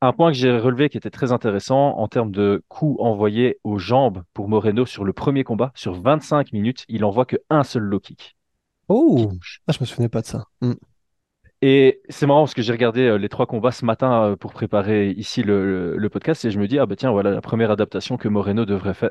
Un 0.00 0.14
point 0.14 0.32
que 0.32 0.38
j'ai 0.38 0.56
relevé 0.56 0.88
qui 0.88 0.96
était 0.96 1.10
très 1.10 1.30
intéressant 1.30 1.98
en 1.98 2.08
termes 2.08 2.30
de 2.30 2.64
coups 2.68 2.98
envoyés 3.02 3.58
aux 3.62 3.76
jambes 3.76 4.22
pour 4.32 4.48
Moreno 4.48 4.86
sur 4.86 5.04
le 5.04 5.12
premier 5.12 5.44
combat, 5.44 5.72
sur 5.74 5.92
25 5.92 6.54
minutes, 6.54 6.86
il 6.88 7.04
envoie 7.04 7.26
qu'un 7.26 7.64
seul 7.64 7.82
low 7.82 8.00
kick. 8.00 8.34
Oh, 8.88 9.30
ah, 9.66 9.72
je 9.72 9.78
me 9.78 9.84
souvenais 9.84 10.08
pas 10.08 10.22
de 10.22 10.26
ça. 10.26 10.44
Hmm. 10.62 10.72
Et 11.66 12.02
c'est 12.10 12.26
marrant 12.26 12.42
parce 12.42 12.52
que 12.52 12.60
j'ai 12.60 12.72
regardé 12.72 13.00
euh, 13.00 13.16
les 13.16 13.30
trois 13.30 13.46
combats 13.46 13.70
ce 13.70 13.86
matin 13.86 14.22
euh, 14.22 14.36
pour 14.36 14.52
préparer 14.52 15.08
ici 15.12 15.42
le, 15.42 15.96
podcast 16.12 16.44
et 16.44 16.50
je 16.50 16.58
me 16.58 16.68
dis, 16.68 16.78
ah 16.78 16.84
bah 16.84 16.94
tiens, 16.94 17.10
voilà 17.10 17.30
la 17.30 17.40
première 17.40 17.70
adaptation 17.70 18.18
que 18.18 18.28
Moreno 18.28 18.66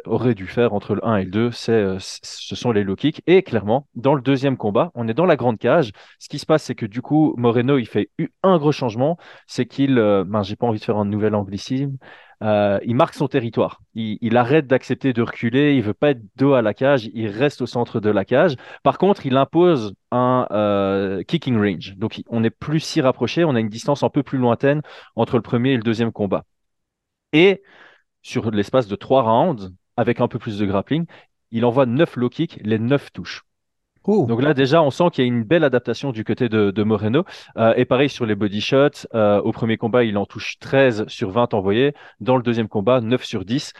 aurait 0.05 0.35
dû 0.35 0.45
faire 0.45 0.75
entre 0.75 0.93
le 0.93 1.03
1 1.03 1.15
et 1.17 1.23
le 1.23 1.31
2, 1.31 1.49
c'est, 1.49 1.71
euh, 1.71 1.97
ce 1.99 2.55
sont 2.55 2.71
les 2.71 2.83
low 2.83 2.95
kicks. 2.95 3.23
Et 3.25 3.41
clairement, 3.41 3.87
dans 3.95 4.13
le 4.13 4.21
deuxième 4.21 4.55
combat, 4.55 4.91
on 4.93 5.07
est 5.07 5.15
dans 5.15 5.25
la 5.25 5.35
grande 5.35 5.57
cage. 5.57 5.93
Ce 6.19 6.29
qui 6.29 6.37
se 6.37 6.45
passe, 6.45 6.61
c'est 6.61 6.75
que 6.75 6.85
du 6.85 7.01
coup, 7.01 7.33
Moreno, 7.37 7.79
il 7.79 7.87
fait 7.87 8.11
un 8.43 8.59
gros 8.59 8.71
changement, 8.71 9.17
c'est 9.47 9.65
qu'il, 9.65 9.95
ben, 9.95 10.43
j'ai 10.43 10.55
pas 10.55 10.67
envie 10.67 10.77
de 10.79 10.85
faire 10.85 10.97
un 10.97 11.05
nouvel 11.05 11.33
anglicisme, 11.33 11.97
euh, 12.43 12.79
il 12.83 12.95
marque 12.95 13.13
son 13.13 13.27
territoire. 13.27 13.81
Il, 13.95 14.35
arrête 14.37 14.67
d'accepter 14.67 15.13
de 15.13 15.21
reculer, 15.21 15.75
il 15.75 15.81
veut 15.81 15.93
pas 15.93 16.11
être 16.11 16.21
dos 16.35 16.53
à 16.53 16.61
la 16.61 16.73
cage, 16.73 17.09
il 17.13 17.27
reste 17.27 17.61
au 17.61 17.65
centre 17.65 17.99
de 18.01 18.09
la 18.09 18.25
cage. 18.25 18.55
Par 18.83 18.97
contre, 18.97 19.25
il 19.25 19.37
impose 19.37 19.95
un 20.11 20.47
euh, 20.51 21.23
kicking 21.23 21.57
range. 21.57 21.95
Donc, 21.97 22.21
on 22.27 22.41
n'est 22.41 22.49
plus 22.49 22.81
si 22.81 22.99
rapproché, 23.01 23.45
on 23.45 23.55
a 23.55 23.59
une 23.59 23.69
distance 23.69 24.03
un 24.03 24.09
peu 24.09 24.23
plus 24.23 24.37
lointaine 24.37 24.81
entre 25.15 25.37
le 25.37 25.41
premier 25.41 25.71
et 25.71 25.77
le 25.77 25.83
deuxième 25.83 26.11
combat. 26.11 26.43
Et 27.31 27.63
sur 28.21 28.51
l'espace 28.51 28.87
de 28.87 28.95
trois 28.95 29.23
rounds, 29.23 29.73
avec 29.97 30.19
un 30.21 30.27
peu 30.27 30.39
plus 30.39 30.57
de 30.59 30.65
grappling, 30.65 31.05
il 31.51 31.65
envoie 31.65 31.85
neuf 31.85 32.15
low 32.17 32.29
kicks, 32.29 32.59
les 32.63 32.79
neuf 32.79 33.11
touches. 33.13 33.43
Donc 34.05 34.41
là, 34.41 34.53
déjà, 34.53 34.81
on 34.81 34.91
sent 34.91 35.05
qu'il 35.11 35.23
y 35.23 35.25
a 35.25 35.27
une 35.27 35.43
belle 35.43 35.63
adaptation 35.63 36.11
du 36.11 36.23
côté 36.23 36.49
de, 36.49 36.83
Moreno. 36.83 37.23
Euh, 37.57 37.73
et 37.75 37.85
pareil 37.85 38.09
sur 38.09 38.25
les 38.25 38.35
body 38.35 38.61
shots. 38.61 39.07
Euh, 39.13 39.41
au 39.41 39.51
premier 39.51 39.77
combat, 39.77 40.03
il 40.03 40.17
en 40.17 40.25
touche 40.25 40.57
13 40.59 41.07
sur 41.07 41.31
20 41.31 41.53
envoyés. 41.53 41.93
Dans 42.19 42.35
le 42.35 42.43
deuxième 42.43 42.67
combat, 42.67 43.01
9 43.01 43.23
sur 43.23 43.45
10. 43.45 43.73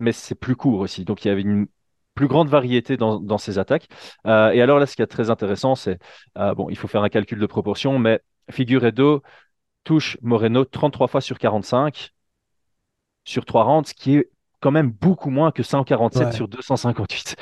Mais 0.00 0.12
c'est 0.12 0.36
plus 0.36 0.56
court 0.56 0.80
aussi. 0.80 1.04
Donc 1.04 1.24
il 1.24 1.28
y 1.28 1.30
avait 1.30 1.42
une 1.42 1.66
plus 2.14 2.28
grande 2.28 2.48
variété 2.48 2.96
dans, 2.96 3.20
dans 3.20 3.38
ses 3.38 3.58
attaques. 3.58 3.88
Euh, 4.26 4.50
et 4.50 4.62
alors 4.62 4.78
là, 4.78 4.86
ce 4.86 4.96
qui 4.96 5.02
est 5.02 5.06
très 5.06 5.30
intéressant, 5.30 5.74
c'est, 5.74 5.98
bon, 6.36 6.68
il 6.70 6.76
faut 6.76 6.88
faire 6.88 7.02
un 7.02 7.08
calcul 7.08 7.38
de 7.38 7.46
proportion, 7.46 7.98
mais 7.98 8.20
Figueredo 8.50 9.22
touche 9.84 10.18
Moreno 10.22 10.64
33 10.64 11.08
fois 11.08 11.20
sur 11.20 11.38
45 11.38 12.12
sur 13.24 13.44
3 13.44 13.64
rounds, 13.64 13.88
ce 13.90 13.94
qui 13.94 14.16
est 14.16 14.30
quand 14.60 14.70
même 14.70 14.90
beaucoup 14.90 15.30
moins 15.30 15.52
que 15.52 15.62
147 15.62 16.32
sur 16.32 16.48
258. 16.48 17.36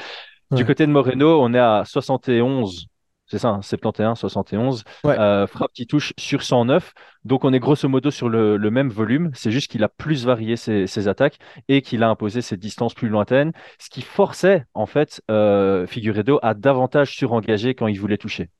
Du 0.52 0.64
côté 0.64 0.86
de 0.86 0.92
Moreno, 0.92 1.40
on 1.42 1.52
est 1.54 1.58
à 1.58 1.82
71, 1.84 2.86
c'est 3.26 3.38
ça, 3.38 3.58
71, 3.60 4.06
hein, 4.06 4.14
71, 4.14 4.84
euh, 5.06 5.46
frappe 5.48 5.72
qui 5.72 5.86
touche 5.86 6.12
sur 6.16 6.42
109. 6.42 6.92
Donc 7.24 7.44
on 7.44 7.52
est 7.52 7.58
grosso 7.58 7.88
modo 7.88 8.12
sur 8.12 8.28
le, 8.28 8.58
même 8.70 8.88
volume. 8.88 9.30
C'est 9.34 9.50
juste 9.50 9.70
qu'il 9.70 9.82
a 9.82 9.88
plus 9.88 10.24
varié 10.24 10.56
ses, 10.56 11.08
attaques 11.08 11.38
et 11.66 11.82
qu'il 11.82 12.04
a 12.04 12.08
imposé 12.08 12.42
ses 12.42 12.56
distances 12.56 12.94
plus 12.94 13.08
lointaines, 13.08 13.52
ce 13.80 13.90
qui 13.90 14.02
forçait 14.02 14.64
en 14.74 14.86
fait 14.86 15.20
euh, 15.30 15.86
Figueredo 15.86 16.38
à 16.42 16.54
davantage 16.54 17.16
surengager 17.16 17.74
quand 17.74 17.88
il 17.88 17.98
voulait 17.98 18.18
toucher. 18.18 18.50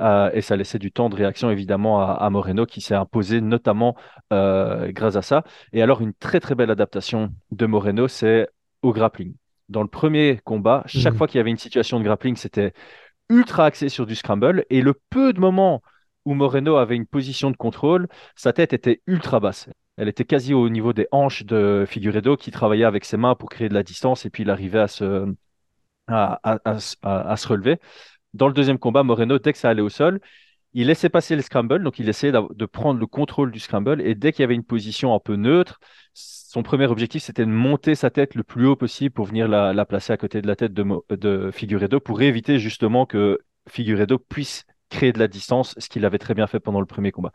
Euh, 0.00 0.30
et 0.34 0.42
ça 0.42 0.56
laissait 0.56 0.78
du 0.78 0.92
temps 0.92 1.08
de 1.08 1.16
réaction 1.16 1.50
évidemment 1.50 2.00
à, 2.00 2.30
Moreno 2.30 2.66
qui 2.66 2.80
s'est 2.80 2.94
imposé 2.94 3.40
notamment 3.40 3.96
grâce 4.30 5.16
à 5.16 5.22
ça. 5.22 5.42
Et 5.72 5.82
alors 5.82 6.00
une 6.00 6.14
très 6.14 6.38
très 6.38 6.54
belle 6.54 6.70
adaptation 6.70 7.32
de 7.50 7.66
Moreno, 7.66 8.06
c'est 8.06 8.48
au 8.82 8.92
grappling. 8.92 9.34
Dans 9.68 9.82
le 9.82 9.88
premier 9.88 10.40
combat, 10.44 10.82
chaque 10.86 11.12
mhm. 11.12 11.18
fois 11.18 11.26
qu'il 11.26 11.38
y 11.38 11.40
avait 11.40 11.50
une 11.50 11.58
situation 11.58 11.98
de 11.98 12.04
grappling, 12.04 12.36
c'était 12.36 12.72
ultra 13.28 13.66
axé 13.66 13.88
sur 13.88 14.06
du 14.06 14.14
scramble. 14.14 14.64
Et 14.70 14.80
le 14.80 14.94
peu 15.10 15.32
de 15.32 15.40
moments 15.40 15.82
où 16.24 16.34
Moreno 16.34 16.76
avait 16.76 16.96
une 16.96 17.06
position 17.06 17.50
de 17.50 17.56
contrôle, 17.56 18.08
sa 18.34 18.52
tête 18.52 18.72
était 18.72 19.02
ultra 19.06 19.40
basse. 19.40 19.68
Elle 19.96 20.08
était 20.08 20.24
quasi 20.24 20.54
au 20.54 20.68
niveau 20.68 20.92
des 20.92 21.08
hanches 21.10 21.44
de 21.44 21.84
Figueredo 21.88 22.36
qui 22.36 22.50
travaillait 22.50 22.84
avec 22.84 23.04
ses 23.04 23.16
mains 23.16 23.34
pour 23.34 23.48
créer 23.48 23.68
de 23.68 23.74
la 23.74 23.82
distance 23.82 24.26
et 24.26 24.30
puis 24.30 24.42
il 24.42 24.50
arrivait 24.50 24.80
à 24.80 24.88
se, 24.88 25.34
à 26.08 27.36
se 27.36 27.48
relever. 27.48 27.78
Dans 28.34 28.48
le 28.48 28.54
deuxième 28.54 28.78
combat, 28.78 29.02
Moreno, 29.02 29.38
dès 29.38 29.52
que 29.52 29.58
ça 29.58 29.70
allait 29.70 29.82
au 29.82 29.88
sol, 29.88 30.20
il 30.74 30.88
laissait 30.88 31.08
passer 31.08 31.36
le 31.36 31.42
scramble, 31.42 31.82
donc 31.82 31.98
il 31.98 32.08
essayait 32.08 32.32
de 32.32 32.66
prendre 32.66 33.00
le 33.00 33.06
contrôle 33.06 33.50
du 33.50 33.58
scramble, 33.58 34.02
et 34.02 34.14
dès 34.14 34.32
qu'il 34.32 34.42
y 34.42 34.44
avait 34.44 34.54
une 34.54 34.62
position 34.62 35.14
un 35.14 35.18
peu 35.18 35.36
neutre, 35.36 35.80
son 36.56 36.62
premier 36.62 36.86
objectif, 36.86 37.22
c'était 37.22 37.44
de 37.44 37.50
monter 37.50 37.94
sa 37.94 38.08
tête 38.08 38.34
le 38.34 38.42
plus 38.42 38.66
haut 38.66 38.76
possible 38.76 39.12
pour 39.12 39.26
venir 39.26 39.46
la, 39.46 39.84
placer 39.84 40.14
à 40.14 40.16
côté 40.16 40.40
de 40.40 40.46
la 40.46 40.56
tête 40.56 40.72
de, 40.72 40.86
de 41.14 41.50
Figueredo, 41.50 42.00
pour 42.00 42.22
éviter 42.22 42.58
justement 42.58 43.04
que 43.04 43.40
Figueredo 43.68 44.18
puisse 44.18 44.64
créer 44.88 45.12
de 45.12 45.18
la 45.18 45.28
distance, 45.28 45.74
ce 45.76 45.90
qu'il 45.90 46.06
avait 46.06 46.16
très 46.16 46.32
bien 46.32 46.46
fait 46.46 46.58
pendant 46.58 46.80
le 46.80 46.86
premier 46.86 47.12
combat. 47.12 47.30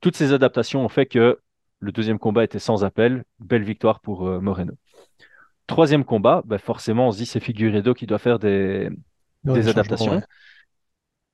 Toutes 0.00 0.16
ces 0.16 0.32
adaptations 0.32 0.82
ont 0.82 0.88
fait 0.88 1.04
que 1.04 1.38
le 1.80 1.92
deuxième 1.92 2.18
combat 2.18 2.44
était 2.44 2.58
sans 2.58 2.82
appel, 2.82 3.24
belle 3.40 3.62
victoire 3.62 4.00
pour 4.00 4.26
euh, 4.26 4.40
Moreno. 4.40 4.72
Troisième 5.66 6.06
combat, 6.06 6.40
bah, 6.46 6.56
forcément, 6.56 7.08
on 7.08 7.12
se 7.12 7.18
dit 7.18 7.26
c'est 7.26 7.40
Figueredo 7.40 7.92
qui 7.92 8.06
doit 8.06 8.18
faire 8.18 8.38
des, 8.38 8.88
des 9.44 9.68
adaptations. 9.68 10.22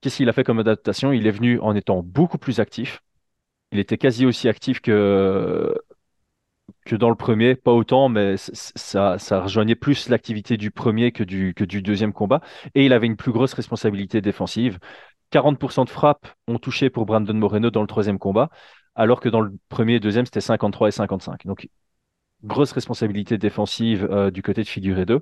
Qu'est-ce 0.00 0.16
qu'il 0.16 0.28
a 0.28 0.32
fait 0.32 0.42
comme 0.42 0.58
adaptation? 0.58 1.12
Il 1.12 1.28
est 1.28 1.30
venu 1.30 1.60
en 1.60 1.76
étant 1.76 2.02
beaucoup 2.02 2.38
plus 2.38 2.58
actif. 2.58 3.00
Il 3.70 3.78
était 3.78 3.98
quasi 3.98 4.26
aussi 4.26 4.48
actif 4.48 4.80
que, 4.80 5.72
que 6.84 6.96
dans 6.96 7.10
le 7.10 7.16
premier, 7.16 7.54
pas 7.54 7.72
autant, 7.72 8.08
mais 8.08 8.36
ça, 8.36 9.18
ça 9.18 9.40
rejoignait 9.40 9.74
plus 9.74 10.08
l'activité 10.08 10.56
du 10.56 10.70
premier 10.70 11.12
que 11.12 11.24
du, 11.24 11.54
que 11.54 11.64
du 11.64 11.82
deuxième 11.82 12.12
combat. 12.12 12.40
Et 12.74 12.84
il 12.86 12.92
avait 12.92 13.06
une 13.06 13.16
plus 13.16 13.32
grosse 13.32 13.52
responsabilité 13.54 14.20
défensive. 14.20 14.78
40% 15.30 15.84
de 15.84 15.90
frappes 15.90 16.26
ont 16.46 16.58
touché 16.58 16.90
pour 16.90 17.06
Brandon 17.06 17.34
Moreno 17.34 17.70
dans 17.70 17.82
le 17.82 17.86
troisième 17.86 18.18
combat, 18.18 18.48
alors 18.94 19.20
que 19.20 19.28
dans 19.28 19.40
le 19.40 19.52
premier 19.68 19.94
et 19.94 20.00
deuxième, 20.00 20.24
c'était 20.24 20.40
53 20.40 20.88
et 20.88 20.92
55. 20.92 21.46
Donc, 21.46 21.68
grosse 22.44 22.72
responsabilité 22.72 23.38
défensive 23.38 24.08
euh, 24.10 24.30
du 24.30 24.42
côté 24.42 24.62
de 24.62 24.68
Figueredo. 24.68 25.20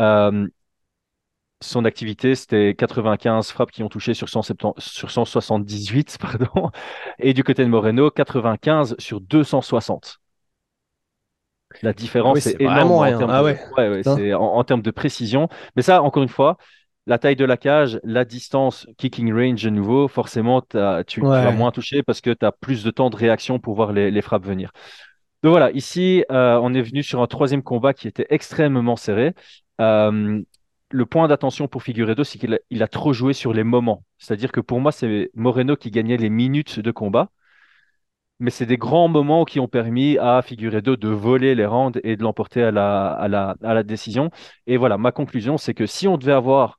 Euh, 0.00 0.46
son 1.60 1.84
activité, 1.84 2.34
c'était 2.34 2.74
95 2.74 3.50
frappes 3.50 3.72
qui 3.72 3.82
ont 3.82 3.88
touché 3.88 4.14
sur, 4.14 4.28
178, 4.28 6.18
pardon. 6.20 6.70
Et 7.18 7.34
du 7.34 7.42
côté 7.42 7.64
de 7.64 7.68
Moreno, 7.68 8.10
95 8.10 8.94
sur 8.98 9.20
260. 9.20 10.20
La 11.82 11.92
différence 11.92 12.46
est, 12.46 12.60
énorme 12.60 12.92
en 12.92 13.04
termes, 13.04 13.30
ah 13.30 13.42
de... 13.42 14.34
en, 14.34 14.64
termes 14.64 14.82
de 14.82 14.90
précision. 14.90 15.48
Mais 15.76 15.82
ça, 15.82 16.02
encore 16.02 16.22
une 16.22 16.28
fois, 16.28 16.56
la 17.06 17.18
taille 17.18 17.36
de 17.36 17.44
la 17.44 17.56
cage, 17.56 18.00
la 18.04 18.24
distance, 18.24 18.86
kicking 18.98 19.32
range 19.32 19.62
de 19.62 19.70
nouveau, 19.70 20.08
forcément, 20.08 20.62
tu, 21.06 21.20
vas 21.20 21.50
moins 21.52 21.70
toucher 21.70 22.02
parce 22.02 22.20
que 22.20 22.30
tu 22.30 22.44
as 22.44 22.52
plus 22.52 22.84
de 22.84 22.90
temps 22.90 23.10
de 23.10 23.16
réaction 23.16 23.58
pour 23.58 23.74
voir 23.74 23.92
les, 23.92 24.22
frappes 24.22 24.44
venir. 24.44 24.72
Donc 25.42 25.50
voilà, 25.50 25.70
ici, 25.72 26.24
euh, 26.30 26.58
on 26.62 26.74
est 26.74 26.82
venu 26.82 27.02
sur 27.02 27.22
un 27.22 27.26
troisième 27.26 27.62
combat 27.62 27.94
qui 27.94 28.08
était 28.08 28.26
extrêmement 28.28 28.96
serré. 28.96 29.34
Euh, 29.80 30.42
le 30.90 31.06
point 31.06 31.28
d'attention 31.28 31.68
pour 31.68 31.82
Figueredo, 31.82 32.24
c'est 32.24 32.38
qu'il 32.38 32.82
a, 32.82 32.88
trop 32.88 33.12
joué 33.12 33.32
sur 33.32 33.52
les 33.52 33.64
moments. 33.64 34.04
C'est-à-dire 34.18 34.52
que 34.52 34.60
pour 34.60 34.80
moi, 34.80 34.92
c'est 34.92 35.30
Moreno 35.34 35.76
qui 35.76 35.90
gagnait 35.90 36.16
les 36.16 36.30
minutes 36.30 36.80
de 36.80 36.90
combat. 36.90 37.30
Mais 38.40 38.50
c'est 38.50 38.66
des 38.66 38.76
grands 38.76 39.08
moments 39.08 39.44
qui 39.44 39.58
ont 39.58 39.66
permis 39.68 40.16
à 40.18 40.42
Figueredo 40.42 40.96
de 40.96 41.08
voler 41.08 41.54
les 41.54 41.66
rounds 41.66 42.00
et 42.04 42.16
de 42.16 42.22
l'emporter 42.22 42.62
à 42.62 42.70
la, 42.70 43.82
décision. 43.82 44.30
Et 44.66 44.76
voilà, 44.76 44.96
ma 44.96 45.10
conclusion, 45.12 45.58
c'est 45.58 45.74
que 45.74 45.86
si 45.86 46.06
on 46.06 46.18
devait 46.18 46.32
avoir 46.32 46.78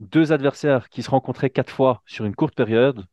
deux 0.00 0.32
adversaires 0.32 0.88
qui 0.90 1.02
se 1.02 1.10
rencontraient 1.10 1.50
quatre 1.50 1.72
fois 1.72 2.02
sur 2.06 2.26
une 2.26 2.34
courte 2.34 2.54
période, 2.54 3.06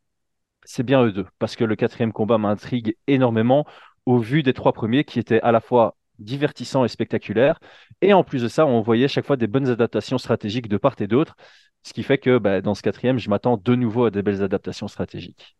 c'est 0.63 0.83
bien 0.83 1.03
eux 1.03 1.13
deux. 1.13 1.25
Parce 1.39 1.55
que 1.55 1.63
le 1.63 1.75
quatrième 1.75 2.11
combat 2.11 2.37
m'intrigue 2.37 2.97
énormément 3.07 3.65
au 4.05 4.17
vu 4.17 4.43
des 4.43 4.53
trois 4.53 4.73
premiers 4.73 5.03
qui 5.05 5.19
étaient 5.19 5.41
à 5.41 5.51
la 5.51 5.61
fois 5.61 5.95
divertissant 6.19 6.83
et 6.83 6.89
spectaculaire. 6.89 7.59
Et 8.01 8.13
en 8.13 8.23
plus 8.23 8.41
de 8.43 8.47
ça, 8.47 8.65
on 8.65 8.81
voyait 8.81 9.07
chaque 9.07 9.25
fois 9.25 9.37
des 9.37 9.47
bonnes 9.47 9.67
adaptations 9.69 10.17
stratégiques 10.17 10.67
de 10.67 10.77
part 10.77 10.95
et 10.99 11.07
d'autre, 11.07 11.35
ce 11.83 11.93
qui 11.93 12.03
fait 12.03 12.17
que 12.17 12.37
bah, 12.37 12.61
dans 12.61 12.73
ce 12.73 12.81
quatrième, 12.81 13.17
je 13.17 13.29
m'attends 13.29 13.57
de 13.57 13.75
nouveau 13.75 14.05
à 14.05 14.11
des 14.11 14.21
belles 14.21 14.43
adaptations 14.43 14.87
stratégiques. 14.87 15.57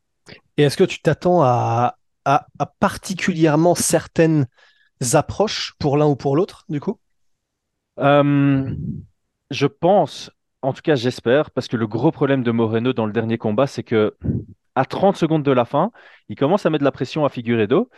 Et 0.58 0.64
est-ce 0.64 0.76
que 0.76 0.84
tu 0.84 1.00
t'attends 1.00 1.42
à, 1.44 1.98
à, 2.28 2.66
particulièrement 2.80 3.74
certaines 3.74 4.48
approches 5.14 5.74
pour 5.80 5.98
l'un 5.98 6.08
ou 6.08 6.16
pour 6.16 6.36
l'autre, 6.36 6.66
du 6.68 6.80
coup? 6.80 7.00
Euh, 8.00 8.70
Je 9.50 9.68
pense, 9.68 10.30
en 10.62 10.74
tout 10.74 10.82
cas 10.82 10.96
j'espère, 10.96 11.52
parce 11.52 11.68
que 11.68 11.78
le 11.78 11.88
gros 11.88 12.12
problème 12.12 12.44
de 12.44 12.52
Moreno 12.52 12.94
dans 12.94 13.06
le 13.06 13.14
dernier 13.14 13.38
combat, 13.38 13.66
c'est 13.66 13.84
que 13.84 14.16
à 14.76 14.86
30 14.86 15.16
secondes 15.16 15.44
de 15.44 15.52
la 15.52 15.66
fin, 15.66 15.92
il 16.30 16.36
commence 16.36 16.66
à 16.66 16.70
mettre 16.70 16.82
de 16.82 16.86
la 16.86 16.92
pression 16.92 17.26
à 17.26 17.30
Figueredo 17.30 17.90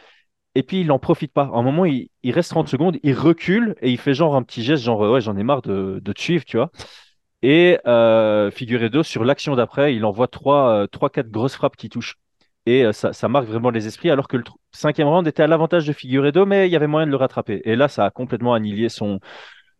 et 0.56 0.64
puis 0.64 0.82
il 0.82 0.88
n'en 0.88 1.00
profite 1.00 1.34
pas. 1.34 1.44
À 1.44 1.58
un 1.58 1.62
moment, 1.62 1.86
il, 1.86 2.10
reste 2.26 2.52
30 2.52 2.68
secondes, 2.68 2.98
il 3.04 3.14
recule 3.14 3.76
et 3.82 3.90
il 3.90 3.98
fait 3.98 4.14
genre 4.14 4.36
un 4.36 4.44
petit 4.44 4.64
geste, 4.64 4.84
genre 4.84 5.02
ouais, 5.02 5.22
j'en 5.22 5.36
ai 5.38 5.44
marre 5.44 5.62
de, 5.62 6.00
te 6.00 6.22
suivre, 6.22 6.46
tu 6.46 6.58
vois. 6.58 6.72
Et 7.42 7.80
euh, 7.88 8.52
sur 9.04 9.24
l'action 9.24 9.56
d'après, 9.56 9.96
il 9.96 10.06
envoie 10.06 10.28
3-4 10.28 11.20
euh, 11.20 11.30
grosses 11.30 11.56
frappes 11.56 11.78
qui 11.78 11.90
touchent. 11.90 12.18
Et 12.70 12.86
euh, 12.86 12.92
ça, 12.94 13.28
marque 13.28 13.48
vraiment 13.48 13.72
les 13.72 13.88
esprits, 13.88 14.12
alors 14.12 14.28
que 14.28 14.38
le 14.38 14.44
cinquième 14.72 15.08
round 15.08 15.28
était 15.28 15.44
à 15.44 15.48
l'avantage 15.48 15.88
de 15.88 15.94
Figueredo, 15.94 16.46
mais 16.46 16.68
il 16.68 16.72
y 16.72 16.76
avait 16.76 16.88
moyen 16.88 17.08
de 17.08 17.12
le 17.12 17.18
rattraper. 17.18 17.62
Et 17.66 17.76
là, 17.76 17.88
ça 17.88 18.06
a 18.06 18.12
complètement 18.12 18.54
annihilé 18.54 18.90
son, 18.90 19.20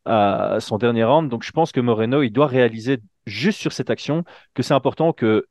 son 0.06 0.78
dernier 0.80 1.04
round. 1.04 1.30
Donc 1.30 1.44
je 1.44 1.52
pense 1.52 1.72
que 1.72 1.80
Moreno, 1.82 2.24
il 2.24 2.32
doit 2.32 2.48
réaliser 2.48 3.00
juste 3.28 3.60
sur 3.60 3.74
cette 3.74 3.90
action 3.92 4.24
que 4.56 4.64
c'est 4.64 4.74
important 4.74 5.14
que 5.14 5.46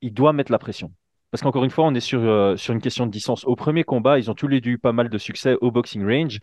il 0.00 0.12
doit 0.14 0.32
mettre 0.32 0.52
la 0.52 0.58
pression. 0.58 0.92
Parce 1.30 1.42
qu'encore 1.42 1.64
une 1.64 1.70
fois, 1.70 1.86
on 1.86 1.94
est 1.94 2.00
sur, 2.00 2.20
euh, 2.20 2.56
une 2.56 2.80
question 2.80 3.06
de 3.06 3.10
distance. 3.10 3.44
Au 3.44 3.56
premier 3.56 3.84
combat, 3.84 4.18
ils 4.18 4.30
ont 4.30 4.34
tous 4.34 4.48
les 4.48 4.60
deux 4.60 4.70
eu 4.70 4.78
pas 4.78 4.92
mal 4.92 5.08
de 5.08 5.18
succès 5.18 5.56
au 5.60 5.70
boxing 5.70 6.04
range. 6.04 6.38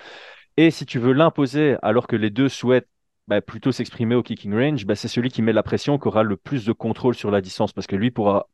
Et 0.57 0.71
si 0.71 0.85
tu 0.85 0.99
veux 0.99 1.13
l'imposer 1.13 1.77
alors 1.81 2.07
que 2.07 2.15
les 2.15 2.29
deux 2.29 2.49
souhaitent 2.49 2.89
bah, 3.27 3.41
plutôt 3.41 3.71
s'exprimer 3.71 4.15
au 4.15 4.23
kicking 4.23 4.53
range, 4.53 4.85
bah, 4.85 4.95
c'est 4.95 5.07
celui 5.07 5.29
qui 5.29 5.41
met 5.41 5.53
la 5.53 5.63
pression 5.63 5.99
qui 5.99 6.07
aura 6.07 6.23
le 6.23 6.37
plus 6.37 6.65
de 6.65 6.71
contrôle 6.73 7.15
sur 7.15 7.31
la 7.31 7.41
distance 7.41 7.73
parce 7.73 7.87
que 7.87 7.95
lui 7.95 8.11
pourra 8.11 8.47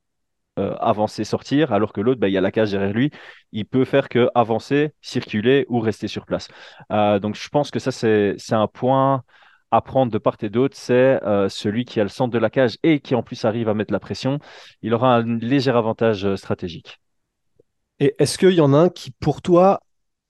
euh, 0.59 0.75
avancer, 0.75 1.23
sortir, 1.23 1.73
alors 1.73 1.93
que 1.93 2.01
l'autre, 2.01 2.19
bah, 2.19 2.27
il 2.29 2.33
y 2.33 2.37
a 2.37 2.41
la 2.41 2.51
cage 2.51 2.71
derrière 2.71 2.93
lui. 2.93 3.11
Il 3.51 3.65
peut 3.65 3.85
faire 3.85 4.07
que 4.09 4.29
avancer, 4.35 4.93
circuler 5.01 5.65
ou 5.69 5.79
rester 5.79 6.07
sur 6.07 6.25
place. 6.25 6.47
Euh, 6.91 7.19
donc 7.19 7.35
je 7.35 7.49
pense 7.49 7.71
que 7.71 7.79
ça, 7.79 7.91
c'est 7.91 8.37
un 8.51 8.67
point 8.67 9.23
à 9.71 9.81
prendre 9.81 10.11
de 10.11 10.17
part 10.19 10.37
et 10.43 10.49
d'autre, 10.49 10.77
c'est 10.77 11.23
euh, 11.23 11.49
celui 11.49 11.85
qui 11.85 11.99
a 11.99 12.03
le 12.03 12.09
centre 12.09 12.31
de 12.31 12.37
la 12.37 12.51
cage 12.51 12.77
et 12.83 12.99
qui 12.99 13.15
en 13.15 13.23
plus 13.23 13.45
arrive 13.45 13.67
à 13.67 13.73
mettre 13.73 13.91
la 13.91 13.99
pression. 13.99 14.37
Il 14.83 14.93
aura 14.93 15.15
un 15.15 15.37
léger 15.39 15.71
avantage 15.71 16.35
stratégique. 16.35 16.99
Et 17.99 18.13
est-ce 18.19 18.37
qu'il 18.37 18.51
y 18.51 18.61
en 18.61 18.73
a 18.73 18.77
un 18.77 18.89
qui, 18.89 19.09
pour 19.09 19.41
toi, 19.41 19.81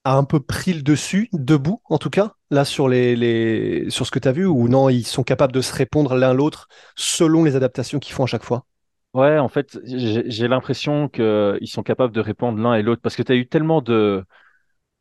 a 0.05 0.15
un 0.15 0.23
peu 0.23 0.39
pris 0.39 0.73
le 0.73 0.81
dessus, 0.81 1.29
debout 1.33 1.81
en 1.85 1.97
tout 1.97 2.09
cas, 2.09 2.33
là 2.51 2.65
sur, 2.65 2.87
les, 2.87 3.89
sur 3.89 4.05
ce 4.05 4.11
que 4.11 4.19
tu 4.19 4.27
as 4.27 4.31
vu, 4.31 4.45
ou 4.45 4.67
non, 4.67 4.89
ils 4.89 5.05
sont 5.05 5.23
capables 5.23 5.53
de 5.53 5.61
se 5.61 5.73
répondre 5.73 6.15
l'un 6.15 6.33
l'autre 6.33 6.67
selon 6.95 7.43
les 7.43 7.55
adaptations 7.55 7.99
qu'ils 7.99 8.13
font 8.13 8.23
à 8.23 8.27
chaque 8.27 8.43
fois? 8.43 8.65
Ouais, 9.13 9.37
en 9.37 9.47
fait, 9.47 9.79
j'ai 9.85 10.47
l'impression 10.47 11.07
qu'ils 11.07 11.67
sont 11.67 11.83
capables 11.83 12.13
de 12.13 12.19
répondre 12.21 12.59
l'un 12.59 12.73
et 12.73 12.81
l'autre 12.81 13.01
parce 13.01 13.15
que 13.15 13.21
tu 13.21 13.31
as 13.31 13.35
eu 13.35 13.47
tellement 13.47 13.81
de, 13.81 14.25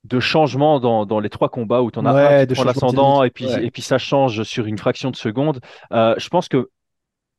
de 0.05 0.21
changement 0.21 0.81
dans, 0.81 1.07
dans, 1.07 1.19
les 1.19 1.31
trois 1.31 1.49
combats 1.49 1.83
où 1.83 1.91
tu 1.91 1.99
en 1.99 2.05
as 2.05 2.43
un 2.43 2.47
qui 2.47 2.55
prend 2.55 2.65
l'ascendant 2.65 3.23
et 3.23 3.31
puis, 3.31 3.51
et 3.51 3.71
puis 3.71 3.83
ça 3.83 3.99
change 3.99 4.43
sur 4.43 4.67
une 4.67 4.77
fraction 4.77 5.11
de 5.11 5.17
seconde. 5.17 5.61
Euh, 5.93 6.15
je 6.19 6.29
pense 6.29 6.49
que 6.49 6.71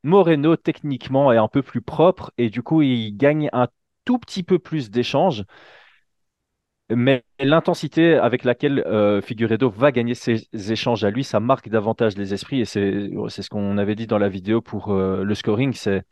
Moreno, 0.03 0.55
techniquement, 0.55 1.31
est 1.31 1.37
un 1.37 1.47
peu 1.47 1.61
plus 1.61 1.81
propre 1.81 2.31
et 2.37 2.49
du 2.49 2.63
coup, 2.63 2.81
il 2.81 3.15
gagne 3.15 3.49
un 3.53 3.67
tout 4.03 4.17
petit 4.17 4.43
peu 4.43 4.57
plus 4.57 4.89
d'échanges. 4.89 5.45
Mais 6.89 7.23
l'intensité 7.39 8.15
avec 8.15 8.43
laquelle 8.43 8.79
euh, 8.79 9.21
Figueredo 9.21 9.69
va 9.69 9.91
gagner 9.91 10.15
ses 10.15 10.47
échanges 10.71 11.03
à 11.05 11.09
lui, 11.09 11.23
ça 11.23 11.39
marque 11.39 11.69
davantage 11.69 12.17
les 12.17 12.33
esprits. 12.33 12.61
Et 12.61 12.65
c'est 12.65 13.09
ce 13.09 13.49
qu'on 13.49 13.77
avait 13.77 13.95
dit 13.95 14.05
dans 14.05 14.17
la 14.17 14.29
vidéo 14.29 14.61
pour 14.61 14.91
euh, 14.91 15.23
le 15.23 15.35
scoring. 15.35 15.73
C'est 15.73 16.03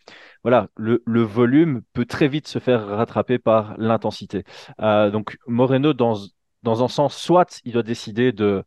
voilà, 0.43 0.69
le, 0.77 1.03
le, 1.05 1.21
volume 1.23 1.81
peut 1.93 2.05
très 2.05 2.27
vite 2.27 2.47
se 2.47 2.59
faire 2.59 2.87
rattraper 2.87 3.37
par 3.37 3.75
l'intensité. 3.77 4.43
Euh, 4.81 5.11
donc 5.11 5.37
Moreno, 5.45 5.93
dans, 5.93 6.15
dans 6.63 6.83
un 6.83 6.87
sens, 6.87 7.17
soit 7.17 7.59
il 7.65 7.73
doit 7.73 7.83
décider 7.83 8.31
de 8.31 8.63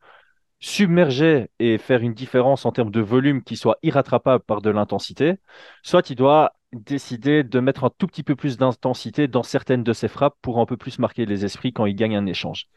submerger 0.65 1.51
et 1.59 1.77
faire 1.77 2.01
une 2.01 2.15
différence 2.15 2.65
en 2.65 2.73
termes 2.73 2.91
de 2.91 3.03
volume 3.03 3.43
qui 3.43 3.55
soit 3.55 3.77
irrattrapable 3.83 4.43
par 4.43 4.63
de 4.63 4.71
l'intensité, 4.71 5.35
soit 5.83 6.09
il 6.09 6.17
doit 6.17 6.55
décider 6.73 7.45
de 7.45 7.61
mettre 7.61 7.85
un 7.85 7.91
tout 7.91 8.07
petit 8.07 8.23
peu 8.23 8.35
plus 8.35 8.57
d'intensité 8.57 9.29
dans 9.29 9.43
certaines 9.43 9.85
de 9.85 9.93
ses 9.93 10.09
frappes 10.09 10.37
pour 10.41 10.61
un 10.61 10.65
peu 10.65 10.79
plus 10.79 10.99
marquer 10.99 11.27
les 11.27 11.45
esprits 11.45 11.75
quand 11.75 11.85
il 11.85 11.95
gagne 11.95 12.17
un 12.17 12.25
échange. 12.25 12.69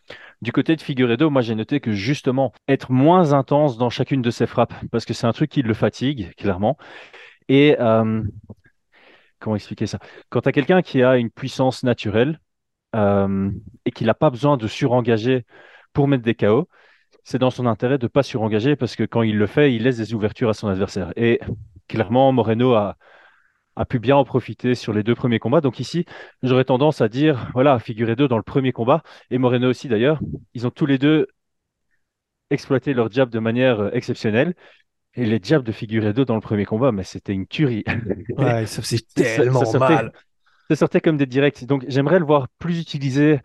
Du 0.41 0.51
côté 0.51 0.75
de 0.75 0.81
Figueredo, 0.81 1.29
moi 1.29 1.41
j'ai 1.41 1.55
noté 1.55 1.79
que 1.79 1.93
justement 1.93 2.51
être 2.67 2.91
moins 2.91 3.31
intense 3.31 3.77
dans 3.77 3.89
chacune 3.89 4.21
de 4.21 4.31
ses 4.31 4.47
frappes, 4.47 4.73
parce 4.91 5.05
que 5.05 5.13
c'est 5.13 5.25
un 5.25 5.31
truc 5.31 5.49
qui 5.49 5.61
le 5.61 5.73
fatigue, 5.73 6.33
clairement. 6.35 6.77
Et 7.47 7.77
euh, 7.79 8.21
comment 9.39 9.55
expliquer 9.55 9.87
ça? 9.87 9.99
Quand 10.27 10.41
tu 10.41 10.51
quelqu'un 10.51 10.81
qui 10.81 11.03
a 11.03 11.15
une 11.15 11.29
puissance 11.29 11.83
naturelle 11.83 12.41
euh, 12.97 13.49
et 13.85 13.91
qu'il 13.91 14.07
n'a 14.07 14.13
pas 14.13 14.29
besoin 14.29 14.57
de 14.57 14.67
surengager 14.67 15.45
pour 15.93 16.09
mettre 16.09 16.23
des 16.23 16.35
KO, 16.35 16.67
c'est 17.27 17.39
dans 17.39 17.51
son 17.51 17.65
intérêt 17.65 17.97
de 17.97 18.05
ne 18.05 18.07
pas 18.07 18.23
surengager 18.23 18.77
parce 18.77 18.95
que 18.95 19.03
quand 19.03 19.21
il 19.21 19.37
le 19.37 19.47
fait, 19.47 19.73
il 19.73 19.83
laisse 19.83 19.97
des 19.97 20.13
ouvertures 20.13 20.47
à 20.47 20.53
son 20.53 20.69
adversaire. 20.69 21.11
Et 21.17 21.41
clairement, 21.89 22.31
Moreno 22.31 22.73
a, 22.73 22.95
a 23.75 23.83
pu 23.83 23.99
bien 23.99 24.15
en 24.15 24.23
profiter 24.23 24.75
sur 24.75 24.93
les 24.93 25.03
deux 25.03 25.13
premiers 25.13 25.37
combats. 25.37 25.59
Donc 25.59 25.81
ici, 25.81 26.05
j'aurais 26.41 26.63
tendance 26.63 27.01
à 27.01 27.09
dire, 27.09 27.49
voilà, 27.53 27.79
deux 27.85 28.29
dans 28.29 28.37
le 28.37 28.43
premier 28.43 28.71
combat, 28.71 29.03
et 29.29 29.39
Moreno 29.39 29.69
aussi 29.69 29.89
d'ailleurs, 29.89 30.21
ils 30.53 30.65
ont 30.65 30.69
tous 30.69 30.85
les 30.85 30.97
deux 30.97 31.27
exploité 32.49 32.93
leur 32.93 33.11
jab 33.11 33.29
de 33.29 33.39
manière 33.39 33.81
euh, 33.81 33.89
exceptionnelle. 33.91 34.55
Et 35.13 35.25
les 35.25 35.41
jabs 35.43 35.63
de 35.63 35.73
Figueredo 35.73 36.23
dans 36.23 36.35
le 36.35 36.41
premier 36.41 36.63
combat, 36.63 36.93
mais 36.93 37.03
c'était 37.03 37.33
une 37.33 37.45
tuerie. 37.45 37.83
Ouais, 38.37 38.65
ça 38.67 38.81
faisait 38.81 39.03
tellement 39.13 39.65
ça 39.65 39.79
sortait, 39.79 39.95
mal. 39.95 40.13
Ça 40.69 40.77
sortait 40.77 41.01
comme 41.01 41.17
des 41.17 41.25
directs. 41.25 41.65
Donc 41.65 41.83
j'aimerais 41.89 42.19
le 42.19 42.25
voir 42.25 42.47
plus 42.57 42.79
utiliser 42.79 43.41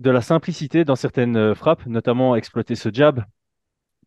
de 0.00 0.10
la 0.10 0.22
simplicité 0.22 0.84
dans 0.84 0.96
certaines 0.96 1.36
euh, 1.36 1.54
frappes, 1.54 1.86
notamment 1.86 2.34
exploiter 2.34 2.74
ce 2.74 2.88
jab. 2.92 3.24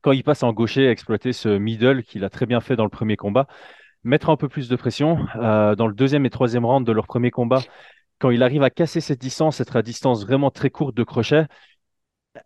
Quand 0.01 0.11
il 0.11 0.23
passe 0.23 0.43
en 0.43 0.51
gaucher, 0.51 0.89
exploiter 0.89 1.31
ce 1.31 1.49
middle 1.49 2.03
qu'il 2.03 2.23
a 2.25 2.29
très 2.29 2.45
bien 2.45 2.59
fait 2.59 2.75
dans 2.75 2.83
le 2.83 2.89
premier 2.89 3.15
combat. 3.15 3.47
Mettre 4.03 4.29
un 4.29 4.35
peu 4.35 4.49
plus 4.49 4.67
de 4.67 4.75
pression. 4.75 5.25
Euh, 5.37 5.75
dans 5.75 5.87
le 5.87 5.93
deuxième 5.93 6.25
et 6.25 6.29
troisième 6.29 6.65
round 6.65 6.85
de 6.85 6.91
leur 6.91 7.07
premier 7.07 7.31
combat, 7.31 7.61
quand 8.19 8.31
il 8.31 8.43
arrive 8.43 8.63
à 8.63 8.69
casser 8.69 9.01
cette 9.01 9.21
distance, 9.21 9.61
être 9.61 9.75
à 9.75 9.81
distance 9.81 10.25
vraiment 10.25 10.51
très 10.51 10.69
courte 10.69 10.95
de 10.95 11.03
crochet, 11.03 11.45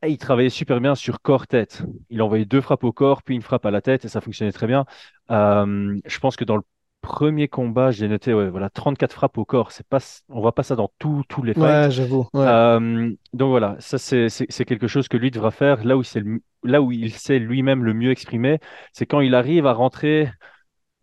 il 0.05 0.17
travaillait 0.17 0.49
super 0.49 0.81
bien 0.81 0.95
sur 0.95 1.21
corps-tête. 1.21 1.83
Il 2.09 2.21
envoyait 2.21 2.45
deux 2.45 2.61
frappes 2.61 2.83
au 2.83 2.91
corps, 2.91 3.23
puis 3.23 3.35
une 3.35 3.41
frappe 3.41 3.65
à 3.65 3.71
la 3.71 3.81
tête, 3.81 4.05
et 4.05 4.09
ça 4.09 4.21
fonctionnait 4.21 4.51
très 4.51 4.67
bien. 4.67 4.85
Euh, 5.31 5.97
je 6.05 6.19
pense 6.19 6.35
que 6.35 6.43
dans 6.43 6.57
le 6.57 6.63
premier 7.07 7.47
combat, 7.47 7.91
j'ai 7.91 8.07
noté 8.07 8.33
ouais, 8.33 8.49
voilà, 8.49 8.69
34 8.69 9.13
frappes 9.13 9.37
au 9.37 9.45
corps. 9.45 9.71
C'est 9.71 9.87
pas, 9.87 9.99
on 10.29 10.41
voit 10.41 10.53
pas 10.53 10.63
ça 10.63 10.75
dans 10.75 10.91
tous 10.99 11.23
les 11.43 11.53
fights. 11.53 11.63
Ouais, 11.63 11.91
j'avoue. 11.91 12.27
ouais. 12.33 12.45
Euh, 12.45 13.11
donc 13.33 13.49
voilà, 13.49 13.75
ça 13.79 13.97
c'est 13.97 14.65
quelque 14.65 14.87
chose 14.87 15.07
que 15.07 15.17
lui 15.17 15.31
devra 15.31 15.51
faire. 15.51 15.83
Là 15.83 15.97
où, 15.97 16.03
le- 16.15 16.41
là 16.63 16.81
où 16.81 16.91
il 16.91 17.11
sait 17.13 17.39
lui-même 17.39 17.83
le 17.83 17.93
mieux 17.93 18.11
exprimer, 18.11 18.59
c'est 18.93 19.05
quand 19.05 19.21
il 19.21 19.35
arrive 19.35 19.65
à 19.65 19.73
rentrer 19.73 20.29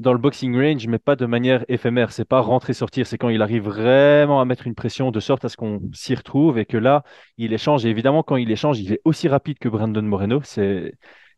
dans 0.01 0.13
le 0.13 0.19
boxing 0.19 0.57
range, 0.57 0.87
mais 0.89 0.99
pas 0.99 1.17
de 1.17 1.25
manière 1.27 1.65
éphémère. 1.69 2.13
C'est 2.13 2.25
pas 2.25 2.41
rentrer-sortir, 2.41 3.07
c'est 3.07 3.17
quand 3.19 3.29
il 3.29 3.43
arrive 3.43 3.65
vraiment 3.65 4.41
à 4.41 4.45
mettre 4.45 4.67
une 4.67 4.75
pression 4.75 5.11
de 5.11 5.21
sorte 5.21 5.45
à 5.45 5.49
ce 5.49 5.57
qu'on 5.57 5.81
s'y 5.93 6.15
retrouve 6.15 6.59
et 6.59 6.67
que 6.67 6.77
là, 6.77 7.05
il 7.39 7.53
échange. 7.53 7.87
Et 7.87 7.91
évidemment, 7.91 8.23
quand 8.23 8.37
il 8.37 8.51
échange, 8.51 8.81
il 8.81 8.93
est 8.93 9.01
aussi 9.05 9.29
rapide 9.29 9.59
que 9.59 9.69
Brandon 9.69 10.03
Moreno. 10.03 10.41
C'est 10.43 10.95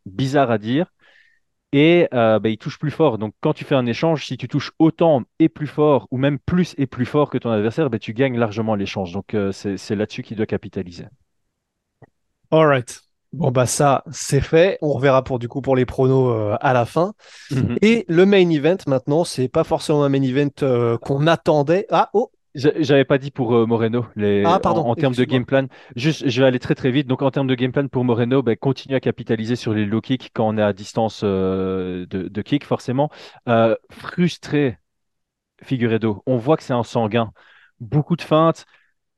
bizarre 0.07 0.51
à 0.51 0.59
dire. 0.59 0.93
Et 1.73 2.09
euh, 2.15 2.39
bah, 2.39 2.49
il 2.49 2.59
touche 2.59 2.79
plus 2.79 2.91
fort. 2.91 3.19
Donc, 3.19 3.35
quand 3.41 3.53
tu 3.53 3.65
fais 3.65 3.75
un 3.75 3.87
échange, 3.87 4.27
si 4.27 4.37
tu 4.37 4.49
touches 4.49 4.73
autant 4.79 5.23
et 5.39 5.49
plus 5.49 5.67
fort, 5.67 6.07
ou 6.11 6.17
même 6.17 6.39
plus 6.39 6.75
et 6.79 6.87
plus 6.87 7.07
fort 7.07 7.29
que 7.29 7.39
ton 7.39 7.51
adversaire, 7.51 7.91
bah, 7.91 7.99
tu 7.99 8.15
gagnes 8.15 8.39
largement 8.39 8.75
l'échange. 8.75 9.13
Donc, 9.13 9.35
euh, 9.35 9.53
c'est 9.53 9.95
là-dessus 9.95 10.23
qu'il 10.23 10.37
doit 10.37 10.47
capitaliser. 10.47 11.07
All 12.51 12.67
right. 12.67 13.01
Bon, 13.33 13.51
bah 13.51 13.67
ça, 13.67 14.05
c'est 14.13 14.41
fait. 14.41 14.79
On 14.81 14.93
reverra 14.93 15.23
pour 15.23 15.39
du 15.39 15.49
coup 15.49 15.61
pour 15.61 15.77
les 15.77 15.85
pronos 15.85 16.31
euh, 16.31 16.57
à 16.61 16.73
la 16.73 16.87
fin. 16.87 17.13
Mhm. 17.51 17.77
Et 17.83 18.07
le 18.09 18.25
main 18.25 18.49
event 18.49 18.77
maintenant, 18.87 19.25
c'est 19.25 19.49
pas 19.49 19.65
forcément 19.65 20.05
un 20.05 20.09
main 20.09 20.23
event 20.23 20.99
qu'on 21.03 21.27
attendait. 21.27 21.87
Ah, 21.91 22.09
oh, 22.15 22.31
J'avais 22.57 23.05
pas 23.05 23.19
dit 23.19 23.31
pour 23.31 23.55
euh, 23.55 23.67
Moreno 23.67 24.07
les, 24.17 24.45
Ah, 24.45 24.59
pardon, 24.61 24.83
en, 24.83 24.91
en 24.91 24.95
termes 24.97 25.15
de 25.15 25.25
game 25.25 25.45
plan. 25.45 25.67
Juste, 25.95 26.29
je 26.29 26.41
vais 26.41 26.47
aller 26.49 26.59
très 26.59 26.75
très 26.75 26.91
vite. 26.91 27.07
Donc 27.07 27.21
en 27.23 27.31
termes 27.31 27.47
de 27.47 27.55
game 27.55 27.71
plan 27.73 27.87
pour 27.89 28.05
Moreno, 28.05 28.43
ben, 28.43 28.57
continue 28.57 28.95
à 28.95 29.01
capitaliser 29.01 29.57
sur 29.57 29.75
les 29.75 29.85
low 29.85 30.01
kicks 30.01 30.31
quand 30.33 30.49
on 30.49 30.57
est 30.57 30.63
à 30.63 30.73
distance 30.73 31.21
euh, 31.25 32.07
de, 32.07 32.29
de 32.29 32.43
kick 32.43 32.65
forcément. 32.65 33.11
Euh, 33.49 33.77
frustré 33.91 34.79
Figueredo, 35.63 36.23
on 36.27 36.37
voit 36.37 36.57
que 36.57 36.63
c'est 36.63 36.73
un 36.75 36.83
sanguin. 36.85 37.33
Beaucoup 37.81 38.17
de 38.17 38.23
feintes. 38.23 38.67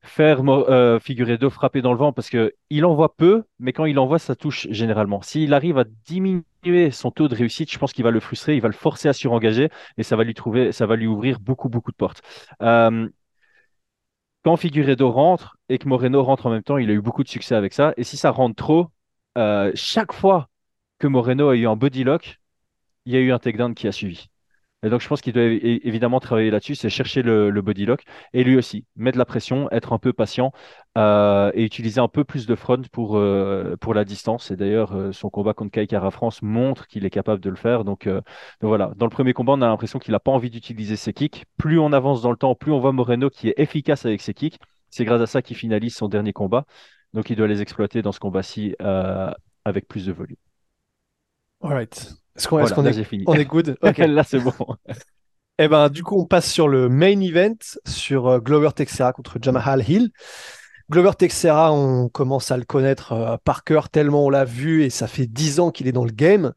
Faire 0.03 0.41
euh, 0.49 0.99
Figueredo 0.99 1.49
frapper 1.49 1.81
dans 1.81 1.91
le 1.91 1.97
vent 1.99 2.13
parce 2.13 2.29
que 2.29 2.53
il 2.69 2.85
envoie 2.85 3.15
peu, 3.17 3.43
mais 3.59 3.73
quand 3.73 3.85
il 3.85 3.99
envoie, 3.99 4.19
ça 4.19 4.35
touche 4.35 4.67
généralement. 4.71 5.21
S'il 5.21 5.53
arrive 5.53 5.77
à 5.77 5.85
diminuer 6.05 6.91
son 6.91 7.11
taux 7.11 7.27
de 7.27 7.35
réussite, 7.35 7.71
je 7.71 7.77
pense 7.79 7.93
qu'il 7.93 8.05
va 8.05 8.11
le 8.11 8.19
frustrer, 8.21 8.55
il 8.55 8.61
va 8.61 8.69
le 8.69 8.73
forcer 8.73 9.09
à 9.09 9.13
surengager 9.13 9.69
et 9.97 10.03
ça 10.03 10.15
va 10.15 10.23
lui 10.23 10.33
trouver, 10.33 10.71
ça 10.71 10.85
va 10.85 10.95
lui 10.95 11.07
ouvrir 11.07 11.39
beaucoup 11.41 11.69
beaucoup 11.69 11.91
de 11.91 11.97
portes. 11.97 12.21
Quand 14.43 14.55
Figueredo 14.57 15.11
rentre 15.11 15.57
et 15.69 15.77
que 15.77 15.87
Moreno 15.87 16.23
rentre 16.23 16.45
en 16.47 16.49
même 16.49 16.63
temps, 16.63 16.77
il 16.77 16.89
a 16.89 16.93
eu 16.93 17.01
beaucoup 17.01 17.23
de 17.23 17.29
succès 17.29 17.55
avec 17.55 17.73
ça. 17.73 17.93
Et 17.97 18.03
si 18.03 18.17
ça 18.17 18.31
rentre 18.31 18.55
trop, 18.55 18.87
euh, 19.37 19.71
chaque 19.75 20.13
fois 20.13 20.49
que 20.97 21.07
Moreno 21.07 21.49
a 21.49 21.55
eu 21.55 21.67
un 21.67 21.75
body 21.75 22.03
lock, 22.03 22.39
il 23.05 23.13
y 23.13 23.17
a 23.17 23.19
eu 23.19 23.31
un 23.31 23.39
takedown 23.39 23.75
qui 23.75 23.87
a 23.87 23.91
suivi. 23.91 24.29
Et 24.81 24.89
donc, 24.89 25.01
je 25.01 25.07
pense 25.09 25.19
qu'il 25.21 25.33
doit 25.33 25.43
évidemment 25.43 26.21
travailler 26.21 26.51
là-dessus, 26.51 26.75
c'est 26.75 26.89
chercher 26.89 27.21
le, 27.21 27.49
le 27.49 27.61
body 27.61 27.85
lock. 27.85 28.03
Et 28.33 28.45
lui 28.45 28.55
aussi, 28.55 28.85
mettre 28.95 29.17
la 29.17 29.25
pression, 29.25 29.69
être 29.71 29.91
un 29.91 29.97
peu 29.99 30.13
patient 30.13 30.53
euh, 30.97 31.51
et 31.53 31.65
utiliser 31.65 31.99
un 31.99 32.07
peu 32.07 32.23
plus 32.23 32.45
de 32.47 32.55
front 32.55 32.81
pour, 32.93 33.17
euh, 33.17 33.75
pour 33.81 33.93
la 33.93 34.05
distance. 34.05 34.51
Et 34.51 34.55
d'ailleurs, 34.55 34.95
euh, 34.95 35.11
son 35.11 35.29
combat 35.29 35.53
contre 35.53 35.71
Kai 35.71 35.85
Kara 35.85 36.11
France 36.11 36.41
montre 36.41 36.87
qu'il 36.87 37.05
est 37.05 37.09
capable 37.09 37.41
de 37.41 37.49
le 37.49 37.57
faire. 37.57 37.83
Donc, 37.83 38.07
donc 38.07 38.23
voilà, 38.61 38.91
dans 38.95 39.05
le 39.05 39.09
premier 39.09 39.33
combat, 39.33 39.53
on 39.53 39.61
a 39.61 39.67
l'impression 39.67 39.99
qu'il 39.99 40.13
n'a 40.13 40.19
pas 40.19 40.31
envie 40.31 40.49
d'utiliser 40.49 40.95
ses 40.95 41.11
kicks. 41.13 41.45
Plus 41.57 41.77
on 41.79 41.91
avance 41.91 42.21
dans 42.21 42.31
le 42.31 42.37
temps, 42.37 42.55
plus 42.55 42.71
on 42.71 42.79
voit 42.79 42.93
Moreno 42.93 43.29
qui 43.29 43.49
est 43.49 43.55
efficace 43.57 44.05
avec 44.05 44.21
ses 44.21 44.33
kicks. 44.33 44.59
C'est 44.89 45.03
grâce 45.05 45.21
à 45.21 45.27
ça 45.27 45.41
qu'il 45.41 45.57
finalise 45.57 45.95
son 45.95 46.07
dernier 46.07 46.33
combat. 46.33 46.65
Donc, 47.13 47.29
il 47.29 47.35
doit 47.35 47.47
les 47.47 47.61
exploiter 47.61 48.01
dans 48.01 48.11
ce 48.13 48.19
combat-ci 48.19 48.75
avec 49.65 49.87
plus 49.87 50.05
de 50.05 50.13
volume. 50.13 50.37
all 51.61 51.73
right. 51.73 52.13
Est-ce 52.39 52.47
qu'on 52.47 52.85
est, 52.85 52.93
là, 52.93 53.03
fini. 53.03 53.23
on 53.27 53.33
est 53.33 53.45
good? 53.45 53.77
Ok. 53.83 53.97
là, 53.97 54.23
c'est 54.23 54.39
bon. 54.39 54.53
Eh 55.57 55.67
ben, 55.67 55.89
du 55.89 56.03
coup, 56.03 56.19
on 56.19 56.25
passe 56.25 56.49
sur 56.49 56.67
le 56.69 56.87
main 56.87 57.19
event, 57.19 57.57
sur 57.85 58.27
euh, 58.27 58.39
Glover 58.39 58.69
Teixeira 58.73 59.11
contre 59.11 59.37
Jamal 59.41 59.83
Hill. 59.87 60.09
Glover 60.91 61.11
Teixeira, 61.19 61.71
on 61.71 62.09
commence 62.09 62.49
à 62.49 62.57
le 62.57 62.63
connaître 62.63 63.11
euh, 63.11 63.37
par 63.43 63.63
cœur 63.63 63.89
tellement 63.89 64.25
on 64.25 64.29
l'a 64.31 64.43
vu 64.43 64.83
et 64.83 64.89
ça 64.89 65.05
fait 65.05 65.27
dix 65.27 65.59
ans 65.59 65.69
qu'il 65.69 65.87
est 65.87 65.91
dans 65.91 66.03
le 66.03 66.11
game. 66.11 66.51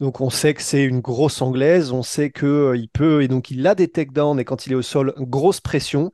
Donc 0.00 0.22
on 0.22 0.30
sait 0.30 0.54
que 0.54 0.62
c'est 0.62 0.84
une 0.84 1.00
grosse 1.00 1.42
anglaise, 1.42 1.92
on 1.92 2.02
sait 2.02 2.30
que 2.30 2.46
euh, 2.46 2.76
il 2.78 2.88
peut 2.88 3.22
et 3.22 3.28
donc 3.28 3.50
il 3.50 3.66
a 3.66 3.74
des 3.74 3.88
takedowns 3.88 4.40
et 4.40 4.44
quand 4.46 4.66
il 4.66 4.72
est 4.72 4.76
au 4.76 4.82
sol, 4.82 5.12
grosse 5.18 5.60
pression. 5.60 6.12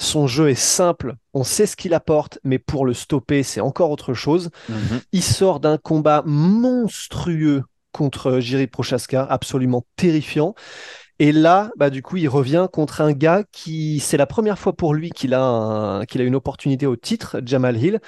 Son 0.00 0.26
jeu 0.26 0.50
est 0.50 0.56
simple, 0.56 1.14
on 1.32 1.44
sait 1.44 1.66
ce 1.66 1.76
qu'il 1.76 1.94
apporte, 1.94 2.40
mais 2.42 2.58
pour 2.58 2.84
le 2.84 2.92
stopper, 2.92 3.44
c'est 3.44 3.60
encore 3.60 3.92
autre 3.92 4.14
chose. 4.14 4.50
Mhm. 4.68 5.00
Il 5.12 5.22
sort 5.22 5.60
d'un 5.60 5.78
combat 5.78 6.24
monstrueux 6.26 7.62
contre 7.92 8.40
Jiri 8.40 8.66
Prochaska, 8.66 9.24
absolument 9.24 9.84
terrifiant. 9.96 10.54
Et 11.18 11.30
là, 11.32 11.70
bah, 11.76 11.90
du 11.90 12.02
coup, 12.02 12.16
il 12.16 12.28
revient 12.28 12.66
contre 12.72 13.00
un 13.00 13.12
gars 13.12 13.44
qui, 13.52 14.00
c'est 14.00 14.16
la 14.16 14.26
première 14.26 14.58
fois 14.58 14.72
pour 14.72 14.94
lui 14.94 15.10
qu'il 15.10 15.34
a, 15.34 16.04
qu'il 16.08 16.20
a 16.20 16.24
une 16.24 16.34
opportunité 16.34 16.86
au 16.86 16.96
titre, 16.96 17.40
Jamal 17.44 17.76
Hill. 17.76 18.00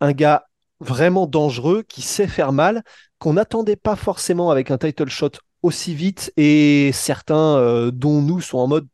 Un 0.00 0.12
gars 0.12 0.46
vraiment 0.80 1.26
dangereux, 1.26 1.82
qui 1.86 2.02
sait 2.02 2.26
faire 2.26 2.52
mal, 2.52 2.82
qu'on 3.18 3.34
n'attendait 3.34 3.76
pas 3.76 3.96
forcément 3.96 4.50
avec 4.50 4.70
un 4.70 4.78
title 4.78 5.08
shot 5.08 5.32
aussi 5.62 5.94
vite. 5.94 6.32
Et 6.36 6.90
certains, 6.92 7.56
euh, 7.58 7.90
dont 7.90 8.22
nous, 8.22 8.40
sont 8.40 8.58
en 8.58 8.66
mode, 8.66 8.88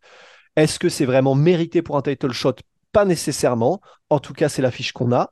est-ce 0.57 0.79
que 0.79 0.89
c'est 0.89 1.07
vraiment 1.07 1.35
mérité 1.35 1.83
pour 1.83 1.97
un 1.97 2.03
title 2.03 2.33
shot? 2.33 2.57
Pas 2.93 3.05
nécessairement. 3.05 3.81
En 4.11 4.19
tout 4.19 4.33
cas, 4.33 4.49
c'est 4.49 4.63
l'affiche 4.63 4.93
qu'on 4.93 5.13
a. 5.13 5.31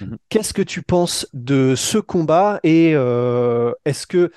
Mhm. 0.00 0.16
Qu'est-ce 0.28 0.54
que 0.54 0.62
tu 0.62 0.82
penses 0.82 1.26
de 1.32 1.74
ce 1.74 1.98
combat 1.98 2.60
et 2.62 2.92
euh, 2.94 3.72
est-ce 3.84 4.06
que 4.06 4.30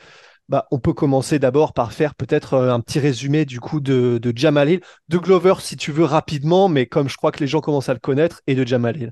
bah, 0.50 0.67
on 0.72 0.80
peut 0.80 0.93
commencer 0.93 1.39
d'abord 1.39 1.74
par 1.74 1.93
faire 1.93 2.15
peut-être 2.15 2.54
euh, 2.54 2.74
un 2.74 2.80
petit 2.80 3.00
résumé 3.00 3.46
du 3.46 3.60
coup 3.60 3.80
de, 3.80 4.19
de 4.22 4.34
Jamal 4.36 4.69
Hill, 4.69 4.82
de 5.10 5.17
Glover 5.17 5.56
si 5.60 5.78
tu 5.78 5.91
veux 5.91 6.04
rapidement, 6.06 6.67
mais 6.67 6.86
comme 6.86 7.10
je 7.10 7.17
crois 7.17 7.32
que 7.32 7.39
les 7.39 7.48
gens 7.48 7.62
commencent 7.62 7.89
à 7.89 7.93
le 7.93 8.00
connaître, 8.00 8.41
et 8.48 8.56
de 8.56 8.65
Jamal 8.65 8.98
Hill. 8.98 9.12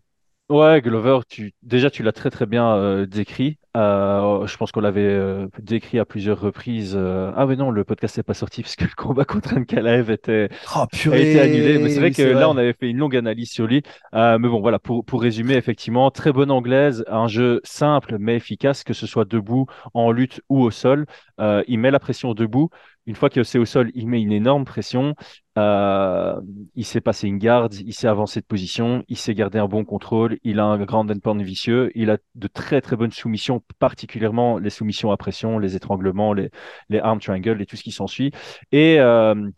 Ouais, 0.51 0.81
Glover, 0.81 1.19
tu... 1.29 1.53
déjà 1.61 1.89
tu 1.89 2.03
l'as 2.03 2.11
très 2.11 2.29
très 2.29 2.45
bien 2.45 2.75
euh, 2.75 3.05
décrit. 3.05 3.57
Euh, 3.77 4.45
je 4.47 4.57
pense 4.57 4.73
qu'on 4.73 4.81
l'avait 4.81 5.01
euh, 5.05 5.47
décrit 5.59 5.97
à 5.97 6.03
plusieurs 6.03 6.41
reprises. 6.41 6.93
euh, 6.93 7.31
Ah 7.37 7.45
mais 7.45 7.55
non, 7.55 7.71
le 7.71 7.85
podcast 7.85 8.17
n'est 8.17 8.23
pas 8.23 8.33
sorti 8.33 8.61
parce 8.61 8.75
que 8.75 8.83
le 8.83 8.89
combat 8.97 9.23
contre 9.25 9.55
Ankalaev 9.55 10.11
était 10.11 10.49
Oh 10.75 10.85
a 10.89 10.89
purée 10.91 11.21
été 11.21 11.39
annulé. 11.39 11.79
Mais 11.79 11.87
c'est 11.87 12.01
vrai 12.01 12.11
oui, 12.11 12.13
que 12.13 12.21
c'est 12.21 12.33
là, 12.33 12.49
vrai. 12.49 12.49
on 12.49 12.57
avait 12.57 12.73
fait 12.73 12.89
une 12.89 12.97
longue 12.97 13.15
analyse 13.15 13.49
sur 13.49 13.65
lui. 13.65 13.81
Euh, 14.13 14.37
mais 14.39 14.49
bon, 14.49 14.59
voilà, 14.59 14.77
pour, 14.77 15.05
pour 15.05 15.21
résumer, 15.21 15.53
effectivement, 15.55 16.11
très 16.11 16.33
bonne 16.33 16.51
anglaise, 16.51 17.05
un 17.07 17.27
jeu 17.29 17.61
simple 17.63 18.17
mais 18.19 18.35
efficace, 18.35 18.83
que 18.83 18.93
ce 18.93 19.07
soit 19.07 19.23
debout, 19.23 19.67
en 19.93 20.11
lutte 20.11 20.41
ou 20.49 20.61
au 20.63 20.71
sol. 20.71 21.05
Euh, 21.39 21.63
il 21.67 21.79
met 21.79 21.91
la 21.91 21.99
pression 21.99 22.33
debout. 22.33 22.69
Une 23.07 23.15
fois 23.15 23.29
que 23.29 23.43
c'est 23.43 23.57
au 23.57 23.65
sol, 23.65 23.91
il 23.95 24.07
met 24.07 24.21
une 24.21 24.31
énorme 24.31 24.65
pression. 24.65 25.15
Euh, 25.57 26.39
il 26.75 26.85
sait 26.85 27.01
passer 27.01 27.27
une 27.27 27.37
garde, 27.37 27.73
il 27.73 27.93
sait 27.93 28.07
avancer 28.07 28.39
de 28.39 28.45
position, 28.45 29.03
il 29.07 29.17
sait 29.17 29.33
garder 29.33 29.59
un 29.59 29.67
bon 29.67 29.83
contrôle, 29.83 30.37
il 30.43 30.59
a 30.59 30.65
un 30.65 30.83
grand 30.85 31.09
endpoint 31.09 31.35
vicieux, 31.43 31.91
il 31.95 32.09
a 32.09 32.17
de 32.35 32.47
très 32.47 32.79
très 32.79 32.95
bonnes 32.95 33.11
soumissions, 33.11 33.61
particulièrement 33.79 34.57
les 34.59 34.69
soumissions 34.69 35.11
à 35.11 35.17
pression, 35.17 35.59
les 35.59 35.75
étranglements, 35.75 36.33
les, 36.33 36.51
les 36.89 36.99
arm 36.99 37.19
triangles 37.19 37.61
et 37.61 37.65
tout 37.65 37.75
ce 37.75 37.83
qui 37.83 37.91
s'ensuit. 37.91 38.31
Et 38.71 38.99
euh, 38.99 39.49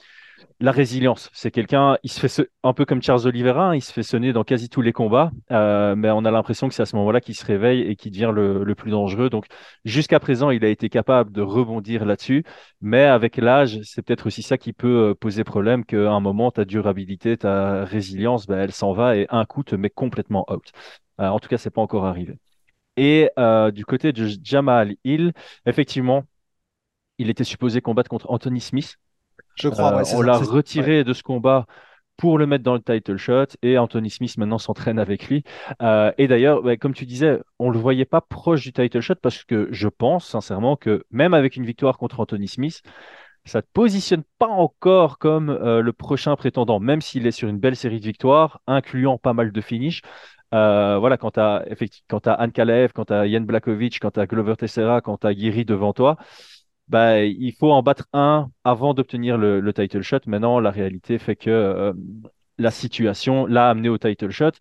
la 0.59 0.71
résilience. 0.71 1.29
C'est 1.33 1.51
quelqu'un, 1.51 1.97
il 2.03 2.11
se 2.11 2.25
fait 2.25 2.49
un 2.63 2.73
peu 2.73 2.85
comme 2.85 3.01
Charles 3.01 3.27
Oliveira, 3.27 3.69
hein, 3.69 3.75
il 3.75 3.81
se 3.81 3.91
fait 3.91 4.03
sonner 4.03 4.33
dans 4.33 4.43
quasi 4.43 4.69
tous 4.69 4.81
les 4.81 4.93
combats, 4.93 5.31
euh, 5.51 5.95
mais 5.95 6.09
on 6.11 6.25
a 6.25 6.31
l'impression 6.31 6.67
que 6.69 6.73
c'est 6.73 6.81
à 6.81 6.85
ce 6.85 6.95
moment-là 6.95 7.21
qu'il 7.21 7.35
se 7.35 7.45
réveille 7.45 7.81
et 7.81 7.95
qu'il 7.95 8.11
devient 8.11 8.31
le, 8.33 8.73
plus 8.75 8.91
dangereux. 8.91 9.29
Donc 9.29 9.45
jusqu'à 9.85 10.19
présent, 10.19 10.49
il 10.49 10.63
a 10.65 10.69
été 10.69 10.89
capable 10.89 11.31
de 11.31 11.41
rebondir 11.41 12.05
là-dessus, 12.05 12.43
mais 12.81 13.03
avec 13.03 13.37
l'âge, 13.37 13.79
c'est 13.83 14.01
peut-être 14.01 14.27
aussi 14.27 14.41
ça 14.41 14.57
qui 14.57 14.73
peut 14.73 15.11
euh, 15.11 15.15
poser 15.15 15.43
problème, 15.43 15.85
qu'à 15.85 16.11
un 16.11 16.19
moment, 16.19 16.51
ta 16.51 16.65
durabilité, 16.65 17.37
ta 17.37 17.85
résilience, 17.85 18.47
ben, 18.47 18.59
elle 18.59 18.71
s'en 18.73 18.93
va 18.93 19.17
et 19.17 19.27
un 19.29 19.45
coup 19.45 19.63
te 19.63 19.75
met 19.75 19.89
complètement 19.89 20.45
out. 20.51 20.71
Euh, 21.19 21.27
en 21.27 21.39
tout 21.39 21.49
cas, 21.49 21.57
c'est 21.57 21.69
pas 21.71 21.81
encore 21.81 22.05
arrivé. 22.05 22.37
Et 22.97 23.29
du 23.73 23.85
côté 23.85 24.13
de 24.13 24.27
Jamal 24.43 24.95
Hill, 25.03 25.33
effectivement, 25.65 26.23
il 27.17 27.29
était 27.29 27.43
supposé 27.43 27.81
combattre 27.81 28.09
contre 28.09 28.29
Anthony 28.31 28.61
Smith 28.61 28.97
je 29.55 29.69
crois. 29.69 30.01
Euh, 30.01 30.03
on 30.15 30.21
l'a 30.21 30.37
retiré 30.37 31.03
de 31.03 31.13
ce 31.13 31.23
combat 31.23 31.65
pour 32.17 32.37
le 32.37 32.45
mettre 32.45 32.63
dans 32.63 32.75
le 32.75 32.81
title 32.81 33.17
shot 33.17 33.47
et 33.61 33.77
Anthony 33.77 34.09
Smith 34.09 34.37
maintenant 34.37 34.59
s'entraîne 34.59 34.99
avec 34.99 35.27
lui. 35.27 35.43
Euh, 35.81 36.11
et 36.17 36.27
d'ailleurs, 36.27 36.61
comme 36.79 36.93
tu 36.93 37.05
disais, 37.05 37.39
on 37.59 37.69
le 37.69 37.79
voyait 37.79 38.05
pas 38.05 38.21
proche 38.21 38.61
du 38.61 38.71
title 38.71 39.01
shot 39.01 39.15
parce 39.15 39.43
que 39.43 39.67
je 39.71 39.87
pense 39.87 40.27
sincèrement 40.27 40.75
que 40.75 41.03
même 41.11 41.33
avec 41.33 41.55
une 41.55 41.65
victoire 41.65 41.97
contre 41.97 42.19
Anthony 42.19 42.47
Smith, 42.47 42.81
ça 43.45 43.59
ne 43.59 43.61
te 43.61 43.67
positionne 43.73 44.23
pas 44.37 44.47
encore 44.47 45.17
comme 45.17 45.49
euh, 45.49 45.81
le 45.81 45.91
prochain 45.91 46.35
prétendant, 46.35 46.79
même 46.79 47.01
s'il 47.01 47.27
est 47.27 47.31
sur 47.31 47.49
une 47.49 47.59
belle 47.59 47.75
série 47.75 47.99
de 47.99 48.05
victoires, 48.05 48.61
incluant 48.67 49.17
pas 49.17 49.33
mal 49.33 49.51
de 49.51 49.61
finishes. 49.61 50.01
voilà, 50.51 51.17
quand 51.17 51.31
tu 51.31 51.39
as, 51.39 51.65
as 51.65 52.31
Anne 52.33 52.51
Kalev, 52.51 52.93
quand 52.93 53.05
tu 53.05 53.13
as 53.13 53.25
Yann 53.27 53.43
Blakovic, 53.43 53.99
quand 53.99 54.11
tu 54.11 54.19
as 54.19 54.27
Glover 54.27 54.55
Teixeira, 54.55 55.01
quand 55.01 55.17
tu 55.17 55.27
as 55.27 55.33
Giri 55.33 55.65
devant 55.65 55.93
toi, 55.93 56.15
bah, 56.87 57.23
il 57.23 57.53
faut 57.53 57.71
en 57.71 57.81
battre 57.81 58.07
un 58.13 58.49
avant 58.63 58.93
d'obtenir 58.93 59.37
le, 59.37 59.73
title 59.73 60.01
shot. 60.01 60.19
Maintenant, 60.27 60.59
la 60.59 60.71
réalité 60.71 61.17
fait 61.17 61.35
que 61.35 61.49
euh, 61.49 61.93
la 62.57 62.71
situation 62.71 63.45
l'a 63.45 63.69
amené 63.69 63.89
au 63.89 63.97
title 63.97 64.29
shot. 64.29 64.51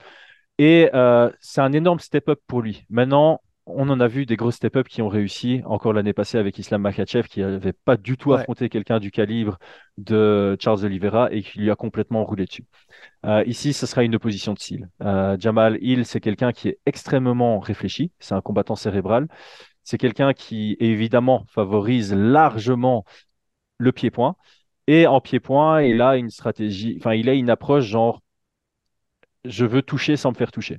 Et 0.58 0.90
euh, 0.94 1.30
c'est 1.40 1.61
un 1.61 1.72
énorme 1.72 1.98
step-up 1.98 2.40
pour 2.46 2.62
lui. 2.62 2.85
Maintenant, 2.90 3.40
on 3.66 3.88
en 3.90 4.00
a 4.00 4.08
vu 4.08 4.26
des 4.26 4.37
gros 4.37 4.50
step-up 4.50 4.88
qui 4.88 5.02
ont 5.02 5.08
réussi. 5.08 5.62
Encore 5.64 5.92
l'année 5.92 6.12
passée 6.12 6.37
avec 6.37 6.58
Islam 6.58 6.82
Makhachev, 6.82 7.28
qui 7.28 7.40
n'avait 7.40 7.72
pas 7.72 7.96
du 7.96 8.16
tout 8.16 8.32
affronté 8.32 8.68
quelqu'un 8.68 8.98
du 8.98 9.11
calibre 9.11 9.58
de 9.98 10.56
Charles 10.61 10.85
Oliveira 10.85 11.32
et 11.32 11.42
qui 11.42 11.61
lui 11.61 11.70
a 11.70 11.76
complètement 11.76 12.24
roulé 12.24 12.44
dessus. 12.44 12.64
Euh, 13.24 13.44
ici, 13.46 13.72
ce 13.72 13.87
sera 13.87 14.02
une 14.02 14.14
opposition 14.14 14.52
de 14.52 14.58
style. 14.58 14.88
Jamal 15.38 15.78
Hill, 15.80 16.04
c'est 16.04 16.20
quelqu'un 16.20 16.52
qui 16.52 16.68
est 16.68 16.78
extrêmement 16.87 17.61
réfléchi. 17.61 18.12
C'est 18.18 18.35
un 18.35 18.40
combattant 18.40 18.76
cérébral. 18.76 19.28
C'est 19.85 19.99
quelqu'un 19.99 20.33
qui, 20.33 20.77
évidemment, 20.81 21.45
favorise 21.49 22.14
largement 22.14 23.05
le 23.79 23.92
pied-point. 23.92 24.37
Et 24.87 25.07
en 25.07 25.21
pied-point, 25.21 25.83
il 25.83 26.03
a 26.03 26.16
une 26.16 26.31
stratégie, 26.31 26.97
enfin, 27.01 27.14
il 27.14 27.29
a 27.29 27.35
une 27.35 27.51
approche 27.51 27.85
genre, 27.85 28.21
je 29.45 29.64
veux 29.64 29.83
toucher 29.83 30.16
sans 30.16 30.31
me 30.31 30.37
faire 30.37 30.53
toucher. 30.53 30.79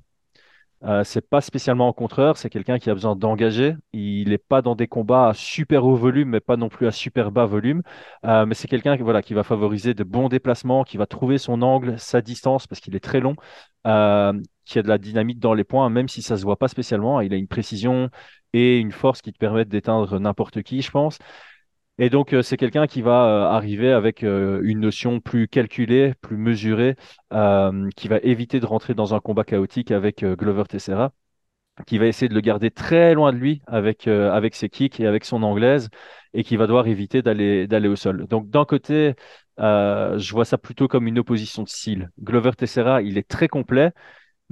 Euh, 0.84 1.04
c'est 1.06 1.22
pas 1.30 1.40
spécialement 1.40 1.88
en 1.88 1.94
contreur, 1.94 2.38
c'est 2.38 2.50
quelqu'un 2.50 2.78
qui 2.78 2.90
a 2.90 2.94
besoin 2.94 3.16
d'engager. 3.16 3.76
Il 3.94 4.30
n'est 4.30 4.38
pas 4.38 4.62
dans 4.62 4.76
des 4.76 4.88
combats 4.88 5.30
à 5.30 5.34
super 5.34 5.86
haut 5.86 5.96
volume, 5.96 6.30
mais 6.30 6.42
pas 6.42 6.58
non 6.58 6.68
plus 6.68 6.88
à 6.88 6.92
super 6.92 7.32
bas 7.32 7.46
volume. 7.46 7.84
Euh, 8.26 8.46
mais 8.46 8.54
c'est 8.54 8.68
quelqu'un 8.68 8.98
voilà, 8.98 9.22
qui 9.22 9.34
va 9.34 9.44
favoriser 9.44 9.94
de 9.94 10.04
bons 10.04 10.28
déplacements, 10.28 10.84
qui 10.84 10.98
va 10.98 11.06
trouver 11.06 11.38
son 11.38 11.62
angle, 11.62 11.98
sa 12.00 12.22
distance, 12.22 12.68
parce 12.68 12.82
qu'il 12.82 12.96
est 12.96 13.00
très 13.00 13.22
long, 13.22 13.36
euh, 13.88 14.34
qui 14.66 14.80
a 14.80 14.84
de 14.84 14.88
la 14.88 14.98
dynamique 14.98 15.40
dans 15.40 15.54
les 15.54 15.64
points, 15.64 15.90
même 15.90 16.08
si 16.08 16.22
ça 16.22 16.38
se 16.38 16.44
voit 16.44 16.58
pas 16.58 16.68
spécialement. 16.68 17.22
Il 17.22 17.34
a 17.34 17.38
une 17.38 17.48
précision, 17.48 18.10
et 18.54 18.78
une 18.80 18.92
force 18.92 19.22
qui 19.22 19.34
te 19.34 19.38
permet 19.38 19.66
d'éteindre 19.66 20.20
n'importe 20.20 20.62
qui, 20.64 20.82
je 20.82 20.92
pense. 20.92 21.18
Et 22.00 22.10
donc, 22.10 22.34
euh, 22.34 22.42
c'est 22.42 22.58
quelqu'un 22.58 22.88
qui 22.88 23.02
va 23.02 23.26
euh, 23.26 23.46
arriver 23.46 23.92
avec 23.92 24.24
euh, 24.24 24.62
une 24.64 24.80
notion 24.80 25.20
plus 25.20 25.48
calculée, 25.48 26.14
plus 26.22 26.38
mesurée, 26.38 26.96
qui 27.96 28.08
va 28.08 28.18
éviter 28.24 28.60
de 28.60 28.66
rentrer 28.66 28.94
dans 28.94 29.14
un 29.14 29.20
combat 29.20 29.44
chaotique 29.44 29.92
avec 29.92 30.24
Glover 30.24 30.64
Tessera, 30.70 31.12
qui 31.88 31.98
va 31.98 32.08
essayer 32.08 32.30
de 32.30 32.36
le 32.36 32.42
garder 32.42 32.72
très 32.72 33.14
loin 33.16 33.34
de 33.34 33.38
lui 33.38 33.62
avec, 33.68 34.08
ses 34.56 34.70
kicks 34.70 35.00
et 35.00 35.08
avec 35.08 35.26
son 35.26 35.44
anglaise, 35.44 35.90
et 36.34 36.44
qui 36.44 36.58
va 36.58 36.68
devoir 36.68 36.88
éviter 36.88 37.22
d'aller 37.22 37.68
d'aller 37.68 37.88
au 37.88 37.96
sol. 37.96 38.28
Donc, 38.28 38.50
d'un 38.50 38.66
côté, 38.66 39.16
je 39.58 40.32
vois 40.32 40.46
ça 40.46 40.58
plutôt 40.58 40.88
comme 40.88 41.08
une 41.08 41.20
opposition 41.20 41.64
de 41.64 41.70
style. 41.70 42.12
Glover 42.22 42.52
Tessera, 42.58 43.02
il 43.02 43.18
est 43.18 43.28
très 43.28 43.48
complet, 43.48 43.92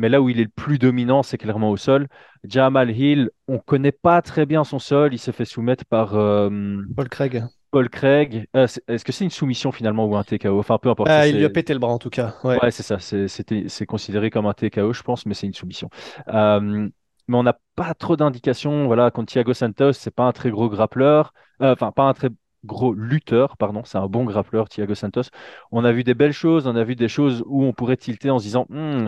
mais 0.02 0.10
là 0.10 0.20
où 0.20 0.30
il 0.30 0.40
est 0.40 0.46
le 0.46 0.50
plus 0.50 0.80
dominant, 0.80 1.22
c'est 1.22 1.38
clairement 1.38 1.70
au 1.70 1.78
sol. 1.78 2.08
Jamal 2.44 2.90
Hill, 2.90 3.30
on 3.48 3.54
ne 3.54 3.58
connaît 3.60 3.92
pas 3.92 4.24
très 4.24 4.48
bien 4.48 4.64
son 4.64 4.80
sol. 4.80 5.14
Il 5.14 5.20
s'est 5.20 5.32
fait 5.32 5.46
soumettre 5.46 5.86
par 5.86 6.16
euh, 6.16 6.50
Paul 6.96 7.08
Craig. 7.08 7.44
Paul 7.70 7.88
Craig. 7.88 8.48
Euh, 8.56 8.66
est-ce 8.88 9.06
que 9.06 9.12
c'est 9.12 9.26
une 9.26 9.30
soumission 9.30 9.72
finalement 9.72 10.06
ou 10.08 10.16
un 10.16 10.24
TKO 10.24 10.58
Enfin, 10.58 10.80
peu 10.80 10.90
importe. 10.90 11.08
Ah, 11.12 11.28
il 11.28 11.38
lui 11.38 11.46
a 11.46 11.52
pété 11.52 11.74
le 11.74 11.80
bras 11.80 11.94
en 11.94 12.00
tout 12.00 12.10
cas. 12.10 12.34
Ouais, 12.44 12.72
c'est 12.72 12.82
ça. 12.82 12.98
C'est 13.00 13.86
considéré 13.86 14.32
comme 14.32 14.48
un 14.48 14.54
TKO, 14.54 14.92
je 14.92 15.04
pense, 15.04 15.28
mais 15.28 15.36
c'est 15.36 15.46
une 15.46 15.54
soumission. 15.54 15.92
Euh, 16.30 16.90
mais 17.28 17.38
on 17.38 17.44
n'a 17.44 17.60
pas 17.76 17.94
trop 17.94 18.16
d'indications. 18.16 18.88
Voilà, 18.88 19.12
contre 19.12 19.32
Thiago 19.32 19.54
Santos, 19.54 19.94
c'est 19.94 20.14
pas 20.14 20.24
un 20.24 20.32
très 20.32 20.50
gros 20.50 20.68
grappleur. 20.68 21.32
Enfin, 21.60 21.92
pas 21.92 22.06
un 22.06 22.14
très 22.14 22.30
gros 22.64 22.94
lutteur, 22.94 23.58
pardon, 23.58 23.84
c'est 23.84 23.98
un 23.98 24.08
bon 24.08 24.24
grappleur, 24.24 24.70
Thiago 24.70 24.96
Santos. 24.96 25.24
On 25.72 25.84
a 25.84 25.92
vu 25.92 26.04
des 26.04 26.14
belles 26.14 26.34
choses, 26.34 26.68
on 26.68 26.76
a 26.76 26.84
vu 26.84 26.96
des 26.96 27.08
choses 27.08 27.44
où 27.48 27.64
on 27.64 27.74
pourrait 27.74 27.98
tilter 27.98 28.30
en 28.30 28.40
se 28.40 28.44
disant, 28.44 28.66
hmm, 28.70 29.08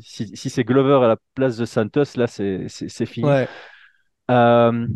si, 0.00 0.50
c'est 0.50 0.64
Glover 0.64 1.04
à 1.04 1.08
la 1.08 1.16
place 1.34 1.56
de 1.56 1.64
Santos, 1.64 2.16
là, 2.16 2.26
c'est 2.26 3.06
fini. 3.06 3.28
Euh, 4.30 4.86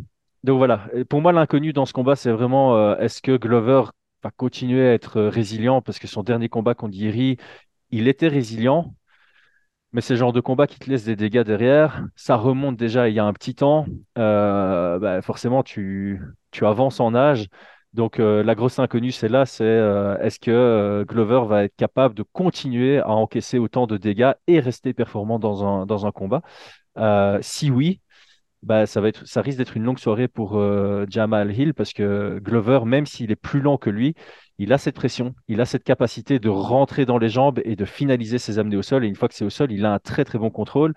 donc 0.45 0.59
voilà, 0.59 0.89
pour 1.09 1.21
moi, 1.21 1.33
l'inconnu 1.33 1.73
dans 1.73 1.87
ce 1.87 1.93
combat, 1.93 2.17
c'est 2.17 2.31
vraiment 2.31 2.77
euh, 2.77 2.97
est-ce 2.99 3.21
que 3.21 3.37
Glover 3.37 3.83
va 4.23 4.31
continuer 4.31 4.89
à 4.89 4.95
être 4.95 5.21
résilient? 5.23 5.83
Parce 5.83 5.99
que 5.99 6.07
son 6.07 6.23
dernier 6.23 6.49
combat 6.49 6.75
contre 6.75 6.97
Yeri, 6.97 7.37
il 7.91 8.09
était 8.09 8.29
résilient, 8.29 8.95
mais 9.93 10.01
c'est 10.01 10.15
le 10.15 10.19
genre 10.19 10.33
de 10.33 10.41
combat 10.41 10.67
qui 10.67 10.79
te 10.79 10.89
laisse 10.89 11.05
des 11.05 11.17
dégâts 11.17 11.43
derrière. 11.43 12.05
Ça 12.15 12.37
remonte 12.37 12.77
déjà 12.77 13.09
il 13.09 13.15
y 13.15 13.19
a 13.19 13.25
un 13.25 13.33
petit 13.33 13.55
temps. 13.55 13.87
Euh, 14.19 14.99
bah, 14.99 15.23
forcément, 15.23 15.63
tu, 15.63 16.21
tu 16.51 16.67
avances 16.67 17.01
en 17.01 17.15
âge. 17.15 17.49
Donc 17.99 18.21
euh, 18.21 18.45
la 18.45 18.55
grosse 18.55 18.79
inconnue, 18.79 19.11
c'est 19.11 19.29
là, 19.29 19.45
c'est 19.45 19.65
euh, 19.65 20.17
est-ce 20.19 20.39
que 20.39 20.53
euh, 20.53 21.05
Glover 21.05 21.43
va 21.49 21.65
être 21.65 21.75
capable 21.75 22.15
de 22.15 22.23
continuer 22.23 23.01
à 23.01 23.09
encaisser 23.09 23.59
autant 23.59 23.89
de 23.89 23.97
dégâts 23.97 24.35
et 24.47 24.61
rester 24.61 24.95
performant 24.95 25.41
dans 25.41 25.65
un, 25.67 25.85
dans 25.85 26.07
un 26.07 26.13
combat? 26.13 26.43
Si 27.43 27.73
oui, 27.73 28.01
bah, 28.63 28.87
ça, 28.87 29.01
va 29.01 29.09
être, 29.09 29.27
ça 29.27 29.43
risque 29.43 29.59
d'être 29.59 29.77
une 29.77 29.83
longue 29.83 29.99
soirée 29.99 30.29
pour 30.29 30.63
Jamal 31.09 31.53
Hill 31.53 31.75
parce 31.75 31.93
que 31.93 32.39
Glover, 32.39 32.83
même 32.87 33.05
s'il 33.05 33.33
est 33.33 33.37
plus 33.37 33.61
lent 33.61 33.79
que 33.79 33.91
lui, 33.91 34.15
il 34.59 34.73
a 34.73 34.79
cette 34.79 34.95
pression, 34.95 35.35
il 35.49 35.61
a 35.61 35.65
cette 35.65 35.83
capacité 35.83 36.39
de 36.39 36.49
rentrer 36.49 37.05
dans 37.05 37.19
les 37.19 37.29
jambes 37.29 37.61
et 37.65 37.75
de 37.75 37.85
finaliser 37.85 38.39
ses 38.39 38.61
amenées 38.61 38.77
au 38.77 38.83
sol. 38.83 39.05
Et 39.05 39.09
une 39.09 39.17
fois 39.17 39.29
que 39.29 39.35
c'est 39.35 39.45
au 39.45 39.51
sol, 39.51 39.73
il 39.73 39.85
a 39.85 39.93
un 39.93 39.99
très 39.99 40.25
très 40.25 40.39
bon 40.39 40.51
contrôle. 40.51 40.95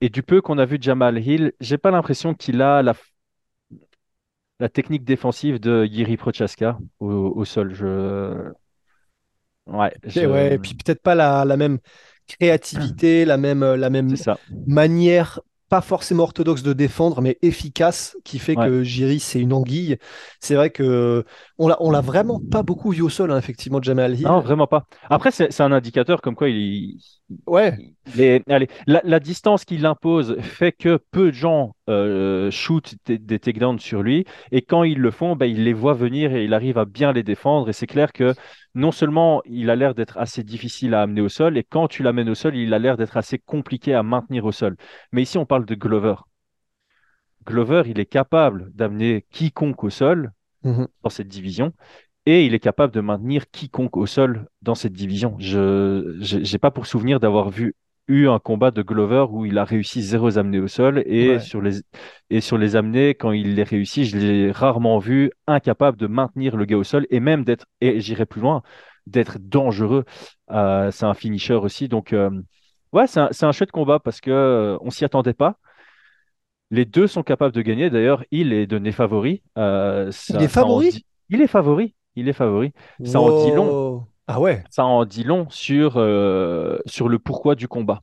Et 0.00 0.08
du 0.08 0.24
peu 0.24 0.40
qu'on 0.40 0.58
a 0.58 0.64
vu 0.64 0.78
Jamal 0.80 1.18
Hill, 1.24 1.52
j'ai 1.60 1.78
pas 1.78 1.92
l'impression 1.92 2.34
qu'il 2.34 2.60
a 2.60 2.82
la 2.82 2.94
la 4.60 4.68
technique 4.68 5.04
défensive 5.04 5.60
de 5.60 5.84
Yiri 5.84 6.16
Prochaska 6.16 6.78
au, 7.00 7.44
sol. 7.44 7.74
Je... 7.74 8.50
Ouais, 9.66 9.92
ouais, 10.06 10.54
et 10.54 10.58
puis 10.58 10.74
peut-être 10.74 11.02
pas 11.02 11.14
la, 11.14 11.56
même 11.56 11.78
créativité, 12.26 13.24
la 13.24 13.36
même, 13.36 13.64
la 13.64 13.90
même 13.90 14.14
manière 14.66 15.40
pas 15.68 15.80
forcément 15.82 16.22
orthodoxe 16.22 16.62
de 16.62 16.72
défendre, 16.72 17.20
mais 17.20 17.38
efficace, 17.42 18.16
qui 18.24 18.38
fait 18.38 18.56
que 18.56 18.82
Jiri, 18.82 19.20
c'est 19.20 19.40
une 19.40 19.52
anguille. 19.52 19.98
C'est 20.40 20.54
vrai 20.54 20.70
que 20.70 21.24
on 21.58 21.66
l'a, 21.66 21.76
on 21.80 21.90
l'a 21.90 22.00
vraiment 22.00 22.40
pas 22.50 22.62
beaucoup 22.62 22.92
vu 22.92 23.02
au 23.02 23.08
sol, 23.08 23.32
hein, 23.32 23.38
effectivement, 23.38 23.82
Jamal 23.82 24.14
Hill. 24.14 24.26
Non, 24.26 24.40
vraiment 24.40 24.68
pas. 24.68 24.86
Après, 25.10 25.32
c'est, 25.32 25.60
un 25.60 25.72
indicateur 25.72 26.20
comme 26.20 26.36
quoi 26.36 26.48
il. 26.48 26.98
Ouais. 27.46 27.76
allez, 28.48 28.68
la, 28.86 29.20
distance 29.20 29.64
qu'il 29.64 29.84
impose 29.84 30.36
fait 30.40 30.70
que 30.72 30.98
peu 31.10 31.26
de 31.26 31.36
gens 31.36 31.74
euh, 31.90 32.50
shootent 32.52 32.94
des, 33.06 33.38
takedowns 33.40 33.80
sur 33.80 34.02
lui, 34.02 34.24
et 34.52 34.62
quand 34.62 34.84
ils 34.84 35.00
le 35.00 35.10
font, 35.10 35.34
ben, 35.34 35.46
il 35.46 35.64
les 35.64 35.72
voit 35.72 35.94
venir 35.94 36.32
et 36.32 36.44
il 36.44 36.54
arrive 36.54 36.78
à 36.78 36.84
bien 36.84 37.12
les 37.12 37.24
défendre. 37.24 37.68
Et 37.68 37.72
c'est 37.72 37.88
clair 37.88 38.12
que 38.12 38.34
non 38.76 38.92
seulement 38.92 39.42
il 39.44 39.68
a 39.68 39.76
l'air 39.76 39.94
d'être 39.94 40.16
assez 40.16 40.44
difficile 40.44 40.94
à 40.94 41.02
amener 41.02 41.20
au 41.20 41.28
sol, 41.28 41.58
et 41.58 41.64
quand 41.64 41.88
tu 41.88 42.04
l'amènes 42.04 42.30
au 42.30 42.36
sol, 42.36 42.54
il 42.54 42.72
a 42.72 42.78
l'air 42.78 42.96
d'être 42.96 43.16
assez 43.16 43.38
compliqué 43.38 43.94
à 43.94 44.04
maintenir 44.04 44.44
au 44.44 44.52
sol. 44.52 44.76
Mais 45.10 45.22
ici, 45.22 45.38
on 45.38 45.46
parle 45.46 45.66
de 45.66 45.74
Glover. 45.74 46.14
Glover, 47.44 47.82
il 47.86 47.98
est 47.98 48.06
capable 48.06 48.70
d'amener 48.74 49.26
quiconque 49.30 49.82
au 49.82 49.90
sol 49.90 50.32
mhm. 50.68 50.88
dans 51.02 51.10
cette 51.10 51.28
division, 51.28 51.72
et 52.26 52.44
il 52.44 52.54
est 52.54 52.60
capable 52.60 52.92
de 52.92 53.00
maintenir 53.00 53.50
quiconque 53.50 53.96
au 53.96 54.06
sol 54.06 54.48
dans 54.62 54.74
cette 54.74 54.92
division. 54.92 55.36
Je 55.38 56.52
n'ai 56.52 56.58
pas 56.58 56.70
pour 56.70 56.86
souvenir 56.86 57.20
d'avoir 57.20 57.50
vu 57.50 57.74
eu 58.08 58.28
un 58.28 58.38
combat 58.38 58.70
de 58.70 58.82
Glover 58.82 59.26
où 59.30 59.44
il 59.44 59.58
a 59.58 59.64
réussi 59.64 60.02
zéro 60.02 60.38
amener 60.38 60.58
au 60.58 60.66
sol 60.66 61.02
et 61.06 61.38
sur 61.38 61.60
les 61.60 61.82
et 62.30 62.40
sur 62.40 62.58
les 62.58 62.74
amener 62.74 63.14
quand 63.14 63.32
il 63.32 63.54
les 63.54 63.62
réussi, 63.62 64.06
je 64.06 64.16
l'ai 64.16 64.50
rarement 64.50 64.98
vu 64.98 65.30
incapable 65.46 65.98
de 65.98 66.06
maintenir 66.06 66.56
le 66.56 66.64
gars 66.64 66.78
au 66.78 66.84
sol 66.84 67.06
et 67.10 67.20
même 67.20 67.44
d'être 67.44 67.66
et 67.82 68.00
j'irai 68.00 68.26
plus 68.26 68.40
loin 68.40 68.62
d'être 69.06 69.38
dangereux. 69.38 70.04
Euh, 70.50 70.90
c'est 70.90 71.04
un 71.04 71.14
finisher 71.14 71.54
aussi 71.54 71.88
donc 71.88 72.12
euh, 72.12 72.30
ouais 72.92 73.06
c'est 73.06 73.20
un, 73.20 73.30
un 73.42 73.52
chouette 73.52 73.70
combat 73.72 73.98
parce 74.00 74.20
que 74.20 74.30
euh, 74.30 74.78
on 74.80 74.90
s'y 74.90 75.04
attendait 75.04 75.34
pas. 75.34 75.58
Les 76.70 76.84
deux 76.84 77.06
sont 77.06 77.22
capables 77.22 77.54
de 77.54 77.62
gagner. 77.62 77.90
D'ailleurs, 77.90 78.24
il 78.30 78.52
est 78.52 78.66
donné 78.66 78.92
favori. 78.92 79.42
il 79.56 79.62
est 80.42 80.48
favori. 80.48 81.04
Il 81.30 81.40
est 81.40 81.46
favori. 81.46 81.94
il 82.16 82.28
est 82.28 82.32
favori. 82.32 82.72
Ça 83.04 83.20
en 83.20 83.44
dit 83.44 83.52
long. 83.52 84.04
Ah 84.26 84.40
ouais. 84.40 84.62
Ça 84.70 84.84
en 84.84 85.04
dit 85.06 85.24
long 85.24 85.46
sur, 85.50 85.94
euh, 85.96 86.78
sur 86.86 87.08
le 87.08 87.18
pourquoi 87.18 87.54
du 87.54 87.68
combat. 87.68 88.02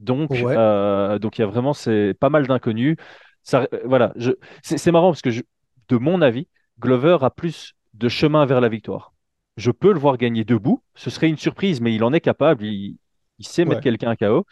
Donc, 0.00 0.30
Ouais. 0.30 0.44
euh, 0.56 1.18
donc 1.18 1.38
il 1.38 1.40
y 1.40 1.44
a 1.44 1.46
vraiment 1.48 1.72
pas 2.20 2.30
mal 2.30 2.46
d'inconnus. 2.46 2.96
Ça, 3.42 3.66
euh, 3.72 3.80
voilà, 3.84 4.12
je, 4.16 4.30
c'est 4.62 4.92
marrant 4.92 5.10
parce 5.10 5.22
que 5.22 5.30
je- 5.30 5.42
de 5.88 5.96
mon 5.96 6.22
avis, 6.22 6.46
Glover 6.80 7.18
a 7.22 7.30
plus 7.30 7.74
de 7.94 8.08
chemin 8.08 8.46
vers 8.46 8.60
la 8.60 8.68
victoire. 8.68 9.12
Je 9.56 9.70
peux 9.70 9.92
le 9.92 9.98
voir 9.98 10.16
gagner 10.16 10.44
debout. 10.44 10.82
Ce 10.94 11.10
serait 11.10 11.28
une 11.28 11.36
surprise, 11.36 11.80
mais 11.80 11.94
il 11.94 12.02
en 12.04 12.12
est 12.12 12.20
capable. 12.20 12.64
Il, 12.64 12.96
il 13.38 13.46
sait 13.46 13.64
mettre 13.64 13.76
Ouais. 13.78 13.82
quelqu'un 13.82 14.14
KO. 14.16 14.46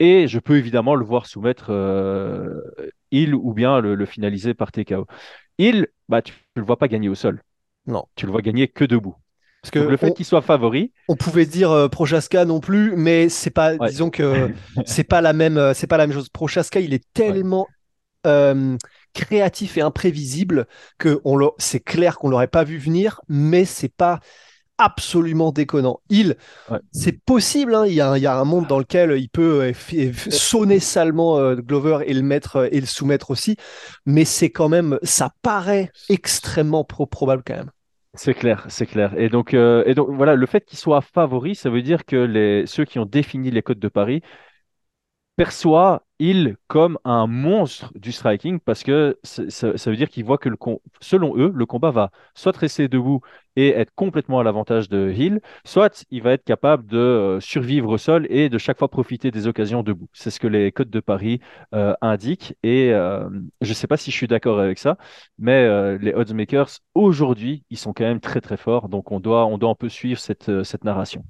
Et 0.00 0.28
je 0.28 0.38
peux 0.38 0.56
évidemment 0.56 0.94
le 0.94 1.04
voir 1.04 1.26
soumettre 1.26 1.66
euh, 1.70 2.60
Hill 3.10 3.34
ou 3.34 3.52
bien 3.52 3.80
le, 3.80 3.94
le 3.94 4.06
finaliser 4.06 4.54
par 4.54 4.72
TKO. 4.72 5.06
Hill, 5.58 5.88
bah, 6.08 6.22
tu 6.22 6.32
ne 6.56 6.60
le 6.62 6.66
vois 6.66 6.78
pas 6.78 6.88
gagner 6.88 7.08
au 7.08 7.14
sol. 7.14 7.42
Non. 7.86 8.04
Tu 8.16 8.26
le 8.26 8.32
vois 8.32 8.42
gagner 8.42 8.68
que 8.68 8.84
debout. 8.84 9.16
Parce 9.62 9.72
que 9.72 9.80
Donc, 9.80 9.90
le 9.90 9.96
fait 9.96 10.12
qu'il 10.14 10.24
soit 10.24 10.42
favori, 10.42 10.92
on 11.08 11.16
pouvait 11.16 11.46
dire 11.46 11.70
euh, 11.72 11.88
Prochaska 11.88 12.44
non 12.44 12.60
plus, 12.60 12.94
mais 12.96 13.28
c'est 13.28 13.50
pas, 13.50 13.74
Ouais. 13.74 13.88
disons 13.88 14.08
que 14.10 14.50
c'est 14.86 15.04
pas 15.04 15.20
la 15.20 15.32
même, 15.32 15.56
euh, 15.58 15.74
c'est 15.74 15.86
pas 15.88 15.96
la 15.96 16.06
même 16.06 16.14
chose. 16.14 16.28
Prochaska, 16.28 16.80
il 16.80 16.94
est 16.94 17.04
tellement 17.12 17.66
euh, 18.26 18.76
créatif 19.14 19.76
et 19.76 19.80
imprévisible 19.80 20.66
que 20.98 21.20
on 21.24 21.38
c'est 21.58 21.80
clair 21.80 22.18
qu'on 22.18 22.28
l'aurait 22.28 22.46
pas 22.46 22.64
vu 22.64 22.78
venir, 22.78 23.20
mais 23.28 23.64
c'est 23.64 23.92
pas 23.92 24.20
absolument 24.78 25.52
déconnant. 25.52 26.00
Il, 26.08 26.36
Ouais. 26.68 26.80
c'est 26.92 27.22
possible, 27.24 27.74
hein, 27.74 27.86
il 27.86 27.94
y 27.94 28.00
a, 28.00 28.10
un- 28.12 28.16
il 28.16 28.22
y 28.22 28.26
a 28.26 28.36
un 28.38 28.44
monde 28.44 28.66
dans 28.66 28.78
lequel 28.78 29.12
il 29.18 29.28
peut 29.28 29.62
euh, 29.62 29.72
f- 29.72 30.30
sonner 30.30 30.80
salement 30.80 31.38
euh, 31.38 31.56
Glover 31.56 32.00
et 32.06 32.14
le 32.14 32.22
mettre 32.22 32.56
euh, 32.56 32.68
et 32.72 32.80
le 32.80 32.86
soumettre 32.86 33.30
aussi, 33.30 33.56
mais 34.06 34.24
c'est 34.24 34.50
quand 34.50 34.68
même, 34.68 34.98
ça 35.02 35.32
paraît 35.42 35.92
extrêmement 36.08 36.84
pro- 36.84 37.06
probable 37.06 37.42
quand 37.46 37.56
même. 37.56 37.70
c'est 38.14 38.34
clair, 38.34 38.66
c'est 38.68 38.86
clair. 38.86 39.16
Et 39.18 39.28
donc, 39.28 39.54
euh, 39.54 39.84
et 39.86 39.94
donc 39.94 40.08
voilà, 40.10 40.34
le 40.34 40.46
fait 40.46 40.64
qu'il 40.64 40.78
soit 40.78 41.00
favori, 41.02 41.54
ça 41.54 41.70
veut 41.70 41.82
dire 41.82 42.04
que 42.04 42.16
les, 42.16 42.66
ceux 42.66 42.84
qui 42.84 42.98
ont 42.98 43.04
défini 43.06 43.50
les 43.50 43.62
codes 43.62 43.78
de 43.78 43.88
Paris 43.88 44.22
perçoit 45.38 46.02
il 46.18 46.56
comme 46.66 46.98
un 47.04 47.28
monstre 47.28 47.92
du 47.96 48.10
striking 48.10 48.58
parce 48.58 48.82
que 48.82 49.16
ça, 49.22 49.70
veut 49.86 49.96
dire 49.96 50.08
qu'ils 50.08 50.24
voient 50.24 50.36
que 50.36 50.48
selon 51.00 51.38
eux, 51.38 51.52
le 51.54 51.64
combat 51.64 51.92
va 51.92 52.10
soit 52.34 52.56
rester 52.56 52.88
debout 52.88 53.20
et 53.54 53.68
être 53.68 53.92
complètement 53.94 54.40
à 54.40 54.42
l'avantage 54.42 54.88
de 54.88 55.12
Hill, 55.12 55.40
soit 55.64 56.04
il 56.10 56.22
va 56.22 56.32
être 56.32 56.42
capable 56.42 56.86
de 56.86 56.96
euh, 56.98 57.40
survivre 57.40 57.88
au 57.88 57.98
sol 57.98 58.26
et 58.30 58.48
de 58.48 58.58
chaque 58.58 58.78
fois 58.80 58.88
profiter 58.88 59.30
des 59.30 59.46
occasions 59.46 59.84
debout. 59.84 60.08
C'est 60.12 60.30
ce 60.30 60.40
que 60.40 60.48
les 60.48 60.72
codes 60.72 60.90
de 60.90 61.00
Paris 61.00 61.38
euh, 61.72 61.94
indiquent 62.00 62.56
et 62.64 62.92
euh, 62.92 63.28
je 63.60 63.68
ne 63.68 63.74
sais 63.74 63.86
pas 63.86 63.96
si 63.96 64.10
je 64.10 64.16
suis 64.16 64.26
d'accord 64.26 64.58
avec 64.58 64.78
ça, 64.78 64.98
mais 65.38 65.98
les 65.98 66.14
oddsmakers 66.14 66.80
aujourd'hui, 66.96 67.64
ils 67.70 67.78
sont 67.78 67.92
quand 67.92 68.04
même 68.04 68.20
très 68.20 68.40
très 68.40 68.56
forts, 68.56 68.88
donc 68.88 69.12
on 69.12 69.20
doit, 69.20 69.42
un 69.42 69.74
peu 69.76 69.88
suivre 69.88 70.18
cette 70.18 70.84
narration. 70.84 71.24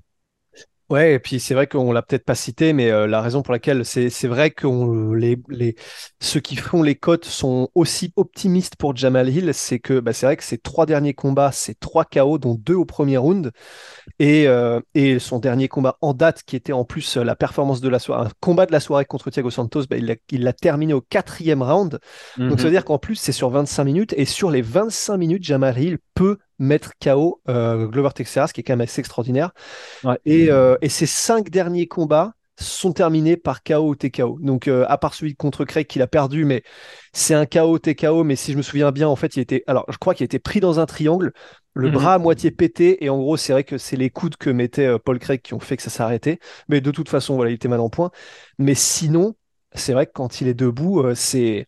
Ouais, 0.90 1.12
et 1.12 1.18
puis 1.18 1.38
c'est 1.38 1.53
vrai 1.53 1.66
qu'on 1.66 1.92
l'a 1.92 2.01
peut-être 2.01 2.24
pas 2.24 2.35
cité, 2.35 2.72
mais 2.72 2.90
euh, 2.90 3.07
la 3.07 3.20
raison 3.20 3.42
pour 3.42 3.53
laquelle 3.53 3.85
c'est 3.85 4.09
c'est 4.09 4.27
vrai 4.27 4.51
que 4.51 4.66
on- 4.66 5.12
les, 5.12 5.37
les 5.51 5.74
ceux 6.18 6.40
qui 6.40 6.57
font 6.57 6.83
les 6.83 6.94
cotes 6.94 7.27
sont 7.27 7.68
aussi 7.74 8.11
optimistes 8.16 8.77
pour 8.77 8.96
Jamal 8.96 9.29
Hill, 9.29 9.53
c'est 9.53 9.81
que 9.81 10.01
bah, 10.01 10.14
c'est 10.14 10.24
vrai 10.24 10.38
que 10.38 10.44
ses 10.44 10.57
trois 10.57 10.87
derniers 10.87 11.12
combats, 11.12 11.53
c'est 11.53 11.79
trois 11.79 12.07
KO, 12.07 12.38
dont 12.38 12.55
deux 12.55 12.74
au 12.74 12.87
premier 12.87 13.18
round, 13.18 13.53
et, 14.18 14.48
euh, 14.48 14.81
et 14.94 15.18
son 15.18 15.38
dernier 15.40 15.68
combat 15.68 15.98
en 16.03 16.14
date, 16.14 16.42
qui 16.44 16.57
était 16.57 16.72
en 16.74 16.85
plus 16.85 17.18
euh, 17.18 17.24
la 17.24 17.37
performance 17.37 17.81
de 17.83 17.88
la 17.90 17.98
soirée, 17.98 18.27
un 18.27 18.31
combat 18.40 18.66
de 18.66 18.72
la 18.72 18.81
soirée 18.81 19.05
contre 19.07 19.31
Thiago 19.31 19.51
Santos, 19.51 19.85
bah, 19.90 19.96
il 19.98 20.07
l'a 20.07 20.16
il 20.33 20.42
l'a 20.44 20.53
terminé 20.55 20.94
au 20.94 21.03
quatrième 21.03 21.62
round. 21.62 22.01
Donc 22.48 22.61
ça 22.61 22.68
veut 22.68 22.72
Mhm. 22.72 22.74
dire 22.74 22.85
qu'en 22.85 22.98
plus 22.98 23.16
c'est 23.16 23.33
sur 23.33 23.51
25 23.51 23.85
minutes, 23.85 24.14
et 24.16 24.24
sur 24.24 24.51
les 24.51 24.62
25 24.62 25.18
minutes, 25.18 25.44
Jamal 25.44 25.79
Hill 25.79 25.98
peut 26.14 26.38
mettre 26.58 26.92
KO 27.00 27.40
euh, 27.48 27.86
Glover 27.86 28.10
ce 28.16 28.52
qui 28.52 28.60
est 28.60 28.64
quand 28.64 28.72
même 28.74 28.80
assez 28.82 29.00
extraordinaire. 29.00 29.52
Ouais. 30.02 30.18
Et, 30.24 30.50
euh, 30.50 30.76
et 30.82 30.88
ces 30.88 31.06
cinq 31.06 31.50
derniers 31.50 31.86
combats 31.86 32.34
sont 32.60 32.92
terminés 32.92 33.36
par 33.36 33.62
KO 33.62 33.88
ou 33.88 33.94
TKO. 33.94 34.38
Donc, 34.40 34.66
euh, 34.68 34.84
à 34.88 34.98
part 34.98 35.14
celui 35.14 35.36
contre 35.36 35.64
Craig 35.64 35.86
qu'il 35.86 36.02
a 36.02 36.08
perdu, 36.08 36.44
mais 36.44 36.62
c'est 37.12 37.34
un 37.34 37.46
KO 37.46 37.78
TKO. 37.78 38.24
Mais 38.24 38.36
si 38.36 38.52
je 38.52 38.56
me 38.56 38.62
souviens 38.62 38.90
bien, 38.90 39.08
en 39.08 39.16
fait, 39.16 39.36
il 39.36 39.40
était. 39.40 39.62
Alors, 39.68 39.84
je 39.88 39.96
crois 39.98 40.14
qu'il 40.14 40.24
était 40.24 40.40
pris 40.40 40.58
dans 40.60 40.80
un 40.80 40.86
triangle, 40.86 41.32
le 41.74 41.88
Mhm. 41.88 41.92
bras 41.92 42.14
à 42.14 42.18
moitié 42.18 42.50
pété. 42.50 43.04
Et 43.04 43.10
en 43.10 43.18
gros, 43.18 43.36
c'est 43.36 43.52
vrai 43.52 43.62
que 43.64 43.78
c'est 43.78 43.96
les 43.96 44.10
coudes 44.10 44.36
que 44.36 44.50
mettait 44.50 44.86
euh, 44.86 44.98
Paul 44.98 45.18
Craig 45.20 45.40
qui 45.40 45.54
ont 45.54 45.60
fait 45.60 45.76
que 45.76 45.82
ça 45.84 45.90
s'est 45.90 46.02
arrêté. 46.02 46.40
Mais 46.68 46.80
de 46.80 46.90
toute 46.90 47.08
façon, 47.08 47.36
voilà, 47.36 47.50
il 47.52 47.54
était 47.54 47.68
mal 47.68 47.80
en 47.80 47.90
point. 47.90 48.10
Mais 48.58 48.74
sinon, 48.74 49.34
c'est 49.74 49.92
vrai 49.92 50.06
que 50.06 50.12
quand 50.12 50.40
il 50.40 50.48
est 50.48 50.54
debout, 50.54 51.04
c'est. 51.14 51.66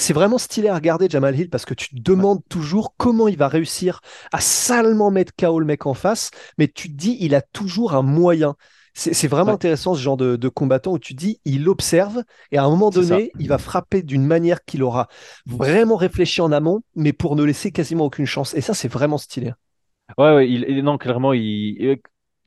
C'est 0.00 0.14
vraiment 0.14 0.38
stylé 0.38 0.68
à 0.68 0.74
regarder 0.74 1.08
Jamal 1.10 1.38
Hill 1.38 1.50
parce 1.50 1.66
que 1.66 1.74
tu 1.74 1.90
te 1.90 2.00
demandes 2.00 2.40
toujours 2.48 2.94
comment 2.96 3.28
il 3.28 3.36
va 3.36 3.48
réussir 3.48 4.00
à 4.32 4.40
salement 4.40 5.10
mettre 5.10 5.32
KO 5.38 5.60
le 5.60 5.66
mec 5.66 5.84
en 5.84 5.92
face, 5.92 6.30
mais 6.56 6.68
tu 6.68 6.88
te 6.90 6.96
dis 6.96 7.18
il 7.20 7.34
a 7.34 7.42
toujours 7.42 7.92
un 7.94 8.00
moyen. 8.02 8.56
C'est 8.94 9.28
vraiment 9.28 9.52
Ouais. 9.52 9.54
intéressant 9.54 9.94
ce 9.94 10.00
genre 10.00 10.16
de, 10.16 10.36
de 10.36 10.48
combattant 10.48 10.92
où 10.92 10.98
tu 10.98 11.14
dis 11.14 11.40
il 11.44 11.68
observe 11.68 12.22
et 12.50 12.58
à 12.58 12.64
un 12.64 12.70
moment 12.70 12.90
donné 12.90 13.30
il 13.38 13.48
va 13.48 13.58
frapper 13.58 14.02
d'une 14.02 14.24
manière 14.24 14.64
qu'il 14.64 14.82
aura 14.82 15.06
vraiment 15.46 15.96
réfléchi 15.96 16.40
en 16.40 16.50
amont, 16.50 16.80
mais 16.96 17.12
pour 17.12 17.36
ne 17.36 17.44
laisser 17.44 17.70
quasiment 17.70 18.06
aucune 18.06 18.26
chance. 18.26 18.54
Et 18.54 18.62
ça 18.62 18.74
c'est 18.74 18.88
vraiment 18.88 19.18
stylé. 19.18 19.52
Ouais, 20.18 20.34
ouais, 20.34 20.50
il- 20.50 20.82
non, 20.82 20.98
clairement, 20.98 21.32
il, 21.32 21.98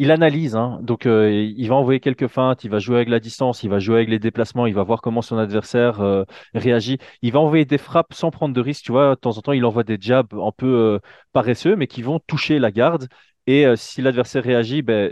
il 0.04 0.12
analyse. 0.12 0.56
Hein. 0.56 0.80
Donc, 0.82 1.06
euh, 1.06 1.32
il 1.32 1.68
va 1.70 1.76
envoyer 1.76 2.00
quelques 2.02 2.28
feintes, 2.28 2.64
il 2.66 2.70
va 2.70 2.80
jouer 2.80 2.98
avec 2.98 3.10
la 3.10 3.20
distance, 3.22 3.64
il 3.64 3.70
va 3.70 3.80
jouer 3.80 3.96
avec 3.98 4.10
les 4.10 4.20
déplacements, 4.20 4.66
il 4.66 4.74
va 4.74 4.84
voir 4.84 5.02
comment 5.02 5.22
son 5.22 5.38
adversaire 5.38 6.02
euh, 6.02 6.26
réagit. 6.54 6.98
Il 7.22 7.32
va 7.32 7.40
envoyer 7.40 7.64
des 7.66 7.78
frappes 7.78 8.14
sans 8.14 8.30
prendre 8.30 8.54
de 8.54 8.60
risque. 8.62 8.84
Tu 8.84 8.92
vois, 8.92 9.12
de 9.12 9.16
temps 9.16 9.38
en 9.38 9.42
temps, 9.42 9.54
il 9.54 9.64
envoie 9.66 9.84
des 9.84 9.98
jabs 10.00 10.34
un 10.34 10.52
peu 10.52 10.68
euh, 10.68 11.00
paresseux, 11.32 11.76
mais 11.78 11.88
qui 11.88 12.02
vont 12.02 12.20
toucher 12.20 12.60
la 12.60 12.72
garde. 12.72 13.08
Et 13.48 13.66
si 13.76 14.02
l'adversaire 14.02 14.44
réagit, 14.44 14.82
ben, 14.82 15.12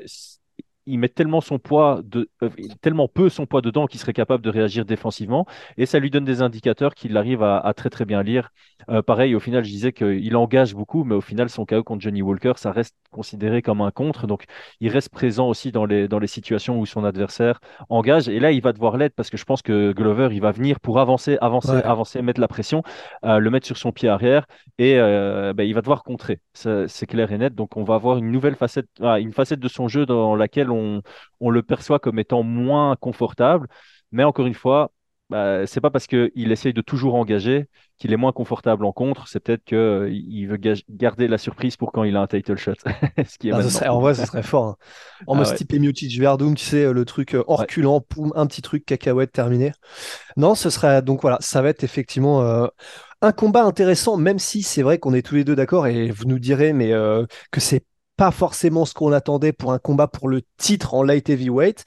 il 0.86 1.00
met 1.00 1.10
tellement 1.10 1.42
son 1.42 1.60
poids 1.60 2.02
de, 2.04 2.30
euh, 2.44 2.50
tellement 2.82 3.08
peu 3.08 3.30
son 3.30 3.46
poids 3.46 3.62
dedans 3.62 3.88
qu'il 3.88 4.00
serait 4.00 4.14
capable 4.14 4.44
de 4.44 4.50
réagir 4.50 4.86
défensivement. 4.86 5.46
Et 5.78 5.86
ça 5.86 6.00
lui 6.00 6.10
donne 6.10 6.26
des 6.26 6.42
indicateurs 6.42 6.96
qu'il 6.96 7.16
arrive 7.18 7.44
à, 7.44 7.58
à 7.60 7.74
très 7.74 7.90
très 7.90 8.06
bien 8.06 8.24
lire. 8.24 8.50
Euh, 8.90 9.02
pareil, 9.02 9.36
au 9.36 9.40
final, 9.40 9.64
je 9.64 9.70
disais 9.70 9.92
qu'il 9.94 10.36
engage 10.36 10.74
beaucoup, 10.74 11.04
mais 11.04 11.16
au 11.16 11.22
final, 11.22 11.50
son 11.50 11.66
KO 11.66 11.84
contre 11.84 12.02
Johnny 12.02 12.22
Walker, 12.22 12.54
ça 12.58 12.72
reste 12.72 12.96
considéré 13.12 13.62
comme 13.62 13.82
un 13.82 13.92
contre. 13.92 14.28
Donc, 14.28 14.46
il 14.80 14.90
reste 14.90 15.10
présent 15.10 15.48
aussi 15.48 15.72
dans 15.72 15.86
les, 15.86 16.08
dans 16.08 16.20
les 16.20 16.28
situations 16.28 16.80
où 16.80 16.86
son 16.86 17.04
adversaire 17.04 17.60
engage. 17.90 18.28
Et 18.30 18.40
là, 18.40 18.52
il 18.52 18.62
va 18.62 18.74
devoir 18.74 18.98
l'aide 18.98 19.14
parce 19.16 19.30
que 19.30 19.38
je 19.38 19.46
pense 19.46 19.62
que 19.62 19.92
Glover, 19.92 20.30
il 20.32 20.42
va 20.42 20.52
venir 20.52 20.80
pour 20.80 21.00
avancer, 21.00 21.38
avancer, 21.42 21.72
Ouais. 21.72 21.84
avancer, 21.84 22.22
mettre 22.22 22.42
la 22.42 22.48
pression, 22.48 22.84
euh, 23.26 23.38
le 23.40 23.50
mettre 23.50 23.68
sur 23.68 23.78
son 23.78 23.92
pied 23.92 24.10
arrière 24.10 24.46
et 24.78 24.96
ben, 24.98 25.64
il 25.64 25.74
va 25.74 25.82
devoir 25.82 26.04
contrer. 26.04 26.40
C'est 26.54 27.06
clair 27.08 27.32
et 27.32 27.38
net. 27.38 27.54
Donc, 27.56 27.78
on 27.78 27.84
va 27.84 27.96
avoir 27.96 28.18
une 28.18 28.32
nouvelle 28.32 28.56
facette, 28.56 28.88
ah, 29.02 29.20
une 29.20 29.34
facette 29.34 29.60
de 29.60 29.68
son 29.68 29.88
jeu 29.88 30.06
dans 30.06 30.36
laquelle 30.36 30.71
on, 30.72 31.02
on 31.40 31.50
le 31.52 31.64
perçoit 31.64 32.00
comme 32.00 32.20
étant 32.20 32.44
moins 32.44 32.96
confortable. 32.98 33.68
Mais 34.12 34.24
encore 34.24 34.48
une 34.48 34.54
fois, 34.56 34.92
bah, 35.30 35.66
c'est 35.68 35.82
pas 35.82 35.90
parce 35.92 36.08
qu'il 36.08 36.52
essaye 36.52 36.74
de 36.74 36.82
toujours 36.82 37.16
engager 37.16 37.68
qu'il 37.98 38.12
est 38.14 38.18
moins 38.18 38.32
confortable 38.34 38.84
en 38.86 38.92
contre, 38.92 39.28
c'est 39.28 39.40
peut-être 39.40 39.64
qu'il 39.64 40.48
veut 40.48 40.58
garder 40.90 41.28
la 41.28 41.38
surprise 41.38 41.78
pour 41.78 41.92
quand 41.92 42.04
il 42.04 42.16
a 42.18 42.22
un 42.22 42.28
title 42.28 42.58
shot. 42.58 42.74
Ce 43.28 43.38
qui 43.38 43.50
est 43.50 43.54
Ah, 43.54 43.62
serait- 43.70 43.88
en 43.90 44.00
vrai, 44.02 44.14
ce 44.16 44.26
serait 44.26 44.44
fort. 44.44 44.66
hein. 44.66 44.76
En 45.28 45.36
Ah 45.36 45.38
mode 45.38 45.48
ouais. 45.48 45.56
type 45.56 45.74
Miocic 45.74 46.18
Verdum, 46.20 46.56
tu 46.56 46.66
sais, 46.66 46.92
le 46.92 47.06
truc 47.06 47.36
euh, 47.36 47.44
Ouais. 47.56 47.68
reculant, 47.68 48.02
poum, 48.02 48.32
un 48.36 48.48
petit 48.48 48.62
truc 48.62 48.86
cacahuète 48.86 49.32
terminé. 49.32 49.72
Non, 50.38 50.56
ce 50.56 50.70
serait 50.70 51.02
donc 51.02 51.22
voilà, 51.22 51.38
ça 51.42 51.62
va 51.62 51.70
être 51.70 51.84
effectivement 51.84 52.42
euh, 52.44 52.68
un 53.22 53.32
combat 53.32 53.64
intéressant, 53.64 54.18
même 54.18 54.40
si 54.40 54.64
c'est 54.64 54.84
vrai 54.84 55.00
qu'on 55.00 55.14
est 55.14 55.22
tous 55.26 55.36
les 55.36 55.44
deux 55.44 55.56
d'accord 55.56 55.88
et 55.88 56.12
vous 56.12 56.26
nous 56.26 56.40
direz, 56.40 56.74
mais 56.74 56.94
euh, 56.94 57.26
que 57.52 57.60
c'est 57.62 57.84
pas 58.22 58.30
forcément 58.30 58.86
ce 58.86 58.94
qu'on 58.94 59.14
attendait 59.14 59.52
pour 59.52 59.74
un 59.74 59.80
combat 59.80 60.06
pour 60.06 60.30
le 60.30 60.44
titre 60.58 60.94
en 60.94 61.02
light 61.02 61.28
heavyweight. 61.28 61.86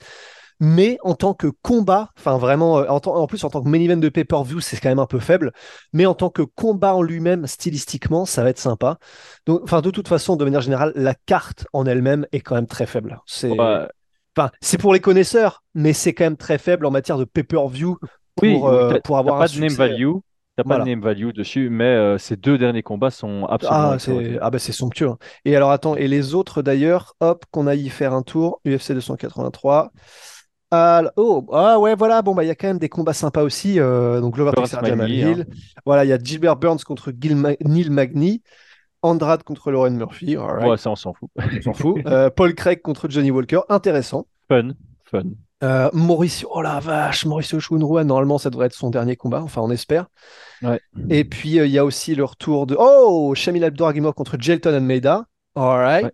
Mais 0.59 0.97
en 1.01 1.15
tant 1.15 1.33
que 1.33 1.47
combat, 1.61 2.09
enfin 2.17 2.37
vraiment, 2.37 2.79
euh, 2.79 2.87
en, 2.89 3.25
plus 3.25 3.45
en 3.45 3.49
tant 3.49 3.63
que 3.63 3.69
main 3.69 3.79
event 3.79 3.95
de 3.95 4.09
pay-per-view, 4.09 4.59
c'est 4.59 4.75
quand 4.81 4.89
même 4.89 4.99
un 4.99 5.05
peu 5.05 5.19
faible. 5.19 5.53
Mais 5.93 6.05
en 6.05 6.13
tant 6.13 6.29
que 6.29 6.41
combat 6.41 6.93
en 6.93 7.01
lui-même, 7.01 7.47
stylistiquement, 7.47 8.25
ça 8.25 8.43
va 8.43 8.49
être 8.49 8.59
sympa. 8.59 8.97
Donc, 9.45 9.61
enfin, 9.63 9.79
de 9.79 9.89
toute 9.91 10.09
façon, 10.09 10.35
de 10.35 10.43
manière 10.43 10.59
générale, 10.59 10.91
la 10.95 11.13
carte 11.13 11.67
en 11.71 11.85
elle-même 11.85 12.27
est 12.33 12.41
quand 12.41 12.55
même 12.55 12.67
très 12.67 12.85
faible. 12.85 13.17
C'est, 13.25 13.51
Ouais. 13.51 13.87
enfin, 14.35 14.51
c'est 14.59 14.77
pour 14.77 14.93
les 14.93 14.99
connaisseurs, 14.99 15.63
mais 15.73 15.93
c'est 15.93 16.13
quand 16.13 16.25
même 16.25 16.35
très 16.35 16.57
faible 16.57 16.85
en 16.85 16.91
matière 16.91 17.17
de 17.17 17.23
pay-per-view 17.23 17.97
pour, 18.35 18.43
Oui, 18.43 18.59
euh, 18.61 18.99
pour 19.05 19.15
t'as 19.15 19.19
avoir 19.19 19.39
pas 19.39 19.45
un 19.45 19.55
de 19.55 19.61
name 19.61 19.73
value. 19.73 20.11
T'as 20.57 20.63
pas 20.63 20.69
Voilà. 20.69 20.85
de 20.85 20.89
name 20.89 21.01
value 21.01 21.31
dessus, 21.33 21.69
mais 21.69 21.83
euh, 21.83 22.17
ces 22.17 22.37
deux 22.37 22.57
derniers 22.57 22.81
combats 22.83 23.11
sont 23.11 23.45
absolument 23.45 23.91
Ah, 23.91 23.99
c'est 23.99 24.37
ah 24.41 24.49
bah 24.49 24.59
c'est 24.59 24.71
somptueux. 24.71 25.09
hein. 25.09 25.17
Et 25.43 25.55
alors 25.55 25.71
attends, 25.71 25.95
et 25.97 26.07
les 26.07 26.33
autres 26.33 26.61
d'ailleurs, 26.61 27.13
hop, 27.19 27.43
qu'on 27.51 27.67
aille 27.67 27.81
y 27.81 27.89
faire 27.89 28.13
un 28.13 28.21
tour, 28.23 28.61
UFC 28.65 28.93
283. 28.93 29.91
Ah, 30.71 31.03
oh, 31.17 31.45
ah 31.53 31.77
ouais, 31.79 31.95
voilà, 31.95 32.21
bon 32.21 32.33
bah 32.33 32.43
il 32.43 32.47
y 32.47 32.51
a 32.51 32.55
quand 32.55 32.67
même 32.67 32.79
des 32.79 32.89
combats 32.89 33.13
sympas 33.13 33.43
aussi. 33.43 33.79
euh, 33.79 34.19
donc 34.21 34.33
Glover 34.35 34.51
Burns 34.55 34.95
Magny, 34.95 35.17
Hill. 35.19 35.45
Voilà, 35.85 36.05
il 36.05 36.07
y 36.09 36.13
a 36.13 36.17
Gilbert 36.17 36.55
Burns 36.55 36.79
contre 36.85 37.11
Gil 37.19 37.35
Ma- 37.35 37.51
Neil 37.61 37.89
Magny, 37.89 38.41
Andrade 39.01 39.43
contre 39.43 39.71
Lauren 39.71 39.91
Murphy, 39.91 40.37
Ouais, 40.37 40.77
ça, 40.77 40.89
on 40.89 40.95
s'en 40.95 41.13
fout. 41.13 41.29
on 41.37 41.61
s'en 41.61 41.73
fout. 41.73 41.97
Euh, 42.07 42.29
Paul 42.29 42.55
Craig 42.55 42.81
contre 42.81 43.09
Johnny 43.09 43.29
Walker, 43.29 43.59
intéressant. 43.69 44.25
Fun, 44.49 44.71
fun. 45.03 45.23
Euh, 45.65 45.89
Mauricio, 45.93 46.49
oh 46.51 46.61
la 46.61 46.79
vache, 46.79 47.25
Mauricio 47.25 47.59
Chunrua, 47.59 48.03
normalement 48.03 48.37
ça 48.37 48.49
devrait 48.49 48.67
être 48.67 48.75
son 48.75 48.89
dernier 48.89 49.15
combat, 49.15 49.41
enfin 49.41 49.61
on 49.61 49.71
espère. 49.71 50.07
Ouais. 50.61 50.79
Et 51.09 51.25
puis 51.25 51.59
euh, 51.59 51.65
il 51.65 51.71
y 51.71 51.79
a 51.79 51.85
aussi 51.85 52.13
le 52.15 52.23
retour 52.23 52.67
de 52.67 52.75
oh 52.77 53.33
Shamil 53.35 53.63
Abduragimov 53.63 54.13
contre 54.13 54.37
Jelton 54.39 54.73
Almeida. 54.73 55.25
Alright. 55.55 56.05
Ouais. 56.05 56.11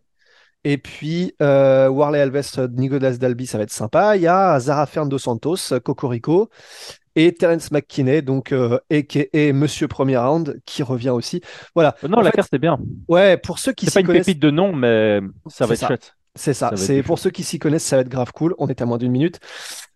Et 0.64 0.78
puis, 0.78 1.34
euh, 1.42 1.88
Warley 1.90 2.20
Alves, 2.20 2.70
Nicolas 2.74 3.18
Dalby, 3.18 3.48
ça 3.48 3.58
va 3.58 3.64
être 3.64 3.72
sympa. 3.72 4.16
Il 4.16 4.22
y 4.22 4.28
a 4.28 4.60
Zara 4.60 4.86
Fernando 4.86 5.18
Santos, 5.18 5.80
Cocorico, 5.84 6.50
et 7.16 7.34
Terence 7.34 7.72
McKinney, 7.72 8.22
donc, 8.22 8.52
euh, 8.52 8.78
a.k.a. 8.92 9.54
Monsieur 9.54 9.88
Premier 9.88 10.18
Round, 10.18 10.62
qui 10.66 10.84
revient 10.84 11.10
aussi. 11.10 11.42
Voilà. 11.74 11.96
Non, 12.08 12.20
En 12.20 12.22
la 12.22 12.30
fait, 12.30 12.38
carte 12.38 12.54
est 12.54 12.60
bien. 12.60 12.78
Ouais, 13.08 13.38
pour 13.38 13.58
ceux 13.58 13.74
qui 13.74 13.88
C'est 13.88 13.92
pas 13.92 14.00
une 14.02 14.08
pépite 14.08 14.40
de 14.40 14.52
nom, 14.52 14.72
mais 14.72 15.20
ça 15.48 15.66
va 15.66 15.74
être 15.74 15.80
ça. 15.80 15.88
chouette. 15.88 16.14
C'est 16.36 16.54
ça. 16.54 16.72
C'est 16.76 17.04
pour 17.04 17.20
ceux 17.20 17.30
qui 17.30 17.44
s'y 17.44 17.60
connaissent, 17.60 17.84
ça 17.84 17.98
va 17.98 18.02
être 18.02 18.10
grave 18.10 18.32
cool. 18.34 18.56
On 18.58 18.68
est 18.68 18.82
à 18.82 18.86
moins 18.86 18.98
d'une 18.98 19.12
minute. 19.12 19.40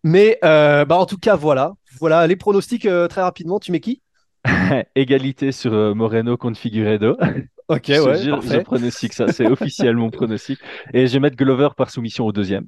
Mais, 0.04 0.38
euh, 0.44 0.86
bah, 0.86 0.98
en 0.98 1.06
tout 1.06 1.18
cas, 1.18 1.36
voilà. 1.36 1.74
Voilà, 2.00 2.28
les 2.28 2.36
pronostics, 2.36 2.86
euh, 2.86 3.08
très 3.08 3.22
rapidement. 3.22 3.60
Tu 3.60 3.72
mets 3.72 3.80
qui? 3.80 4.02
Égalité 4.96 5.52
sur 5.52 5.74
euh, 5.74 5.94
Moreno 5.94 6.38
contre 6.38 6.60
Figueiredo. 6.60 7.18
Ok, 7.68 7.86
Je 7.88 8.00
ouais, 8.00 8.20
je 8.20 8.60
pronostique 8.60 9.14
ça. 9.14 9.32
C'est 9.34 9.48
officiel 9.52 9.96
mon 9.96 10.12
pronostic. 10.12 10.60
Et 10.94 11.08
je 11.08 11.14
vais 11.14 11.20
mettre 11.20 11.36
Glover 11.36 11.70
par 11.76 11.90
soumission 11.90 12.28
au 12.28 12.32
deuxième. 12.32 12.68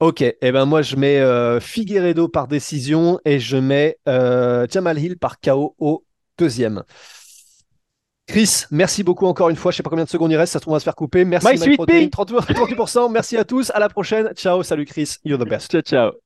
Ok, 0.00 0.22
et 0.22 0.52
ben 0.52 0.64
moi 0.64 0.80
je 0.80 0.96
mets 0.96 1.60
Figueiredo 1.60 2.26
par 2.26 2.48
décision 2.48 3.20
et 3.26 3.38
je 3.38 3.58
mets 3.58 3.98
Jamal 4.06 4.98
Hill 4.98 5.18
par 5.18 5.38
KO 5.38 5.74
au 5.78 6.06
deuxième. 6.38 6.82
Chris, 8.26 8.64
merci 8.70 9.04
beaucoup 9.04 9.26
encore 9.26 9.50
une 9.50 9.56
fois. 9.56 9.70
Je 9.70 9.76
sais 9.76 9.82
pas 9.82 9.90
combien 9.90 10.04
de 10.04 10.10
secondes 10.10 10.32
il 10.32 10.36
reste, 10.36 10.52
ça 10.52 10.58
se 10.58 10.62
trouve 10.62 10.72
on 10.72 10.76
va 10.76 10.80
se 10.80 10.84
faire 10.84 10.96
couper. 10.96 11.24
Merci 11.24 11.46
Mike 11.46 11.58
sweet 11.58 11.76
Protein, 11.76 12.00
pea. 12.00 12.10
30 12.10 12.32
38%. 12.32 13.12
Merci 13.12 13.36
à 13.36 13.44
tous, 13.44 13.70
à 13.70 13.78
la 13.78 13.88
prochaine. 13.88 14.30
Ciao, 14.34 14.62
salut 14.62 14.84
Chris, 14.84 15.16
you're 15.24 15.38
the 15.38 15.48
best. 15.48 15.70
Ciao, 15.70 15.82
ciao. 15.82 16.25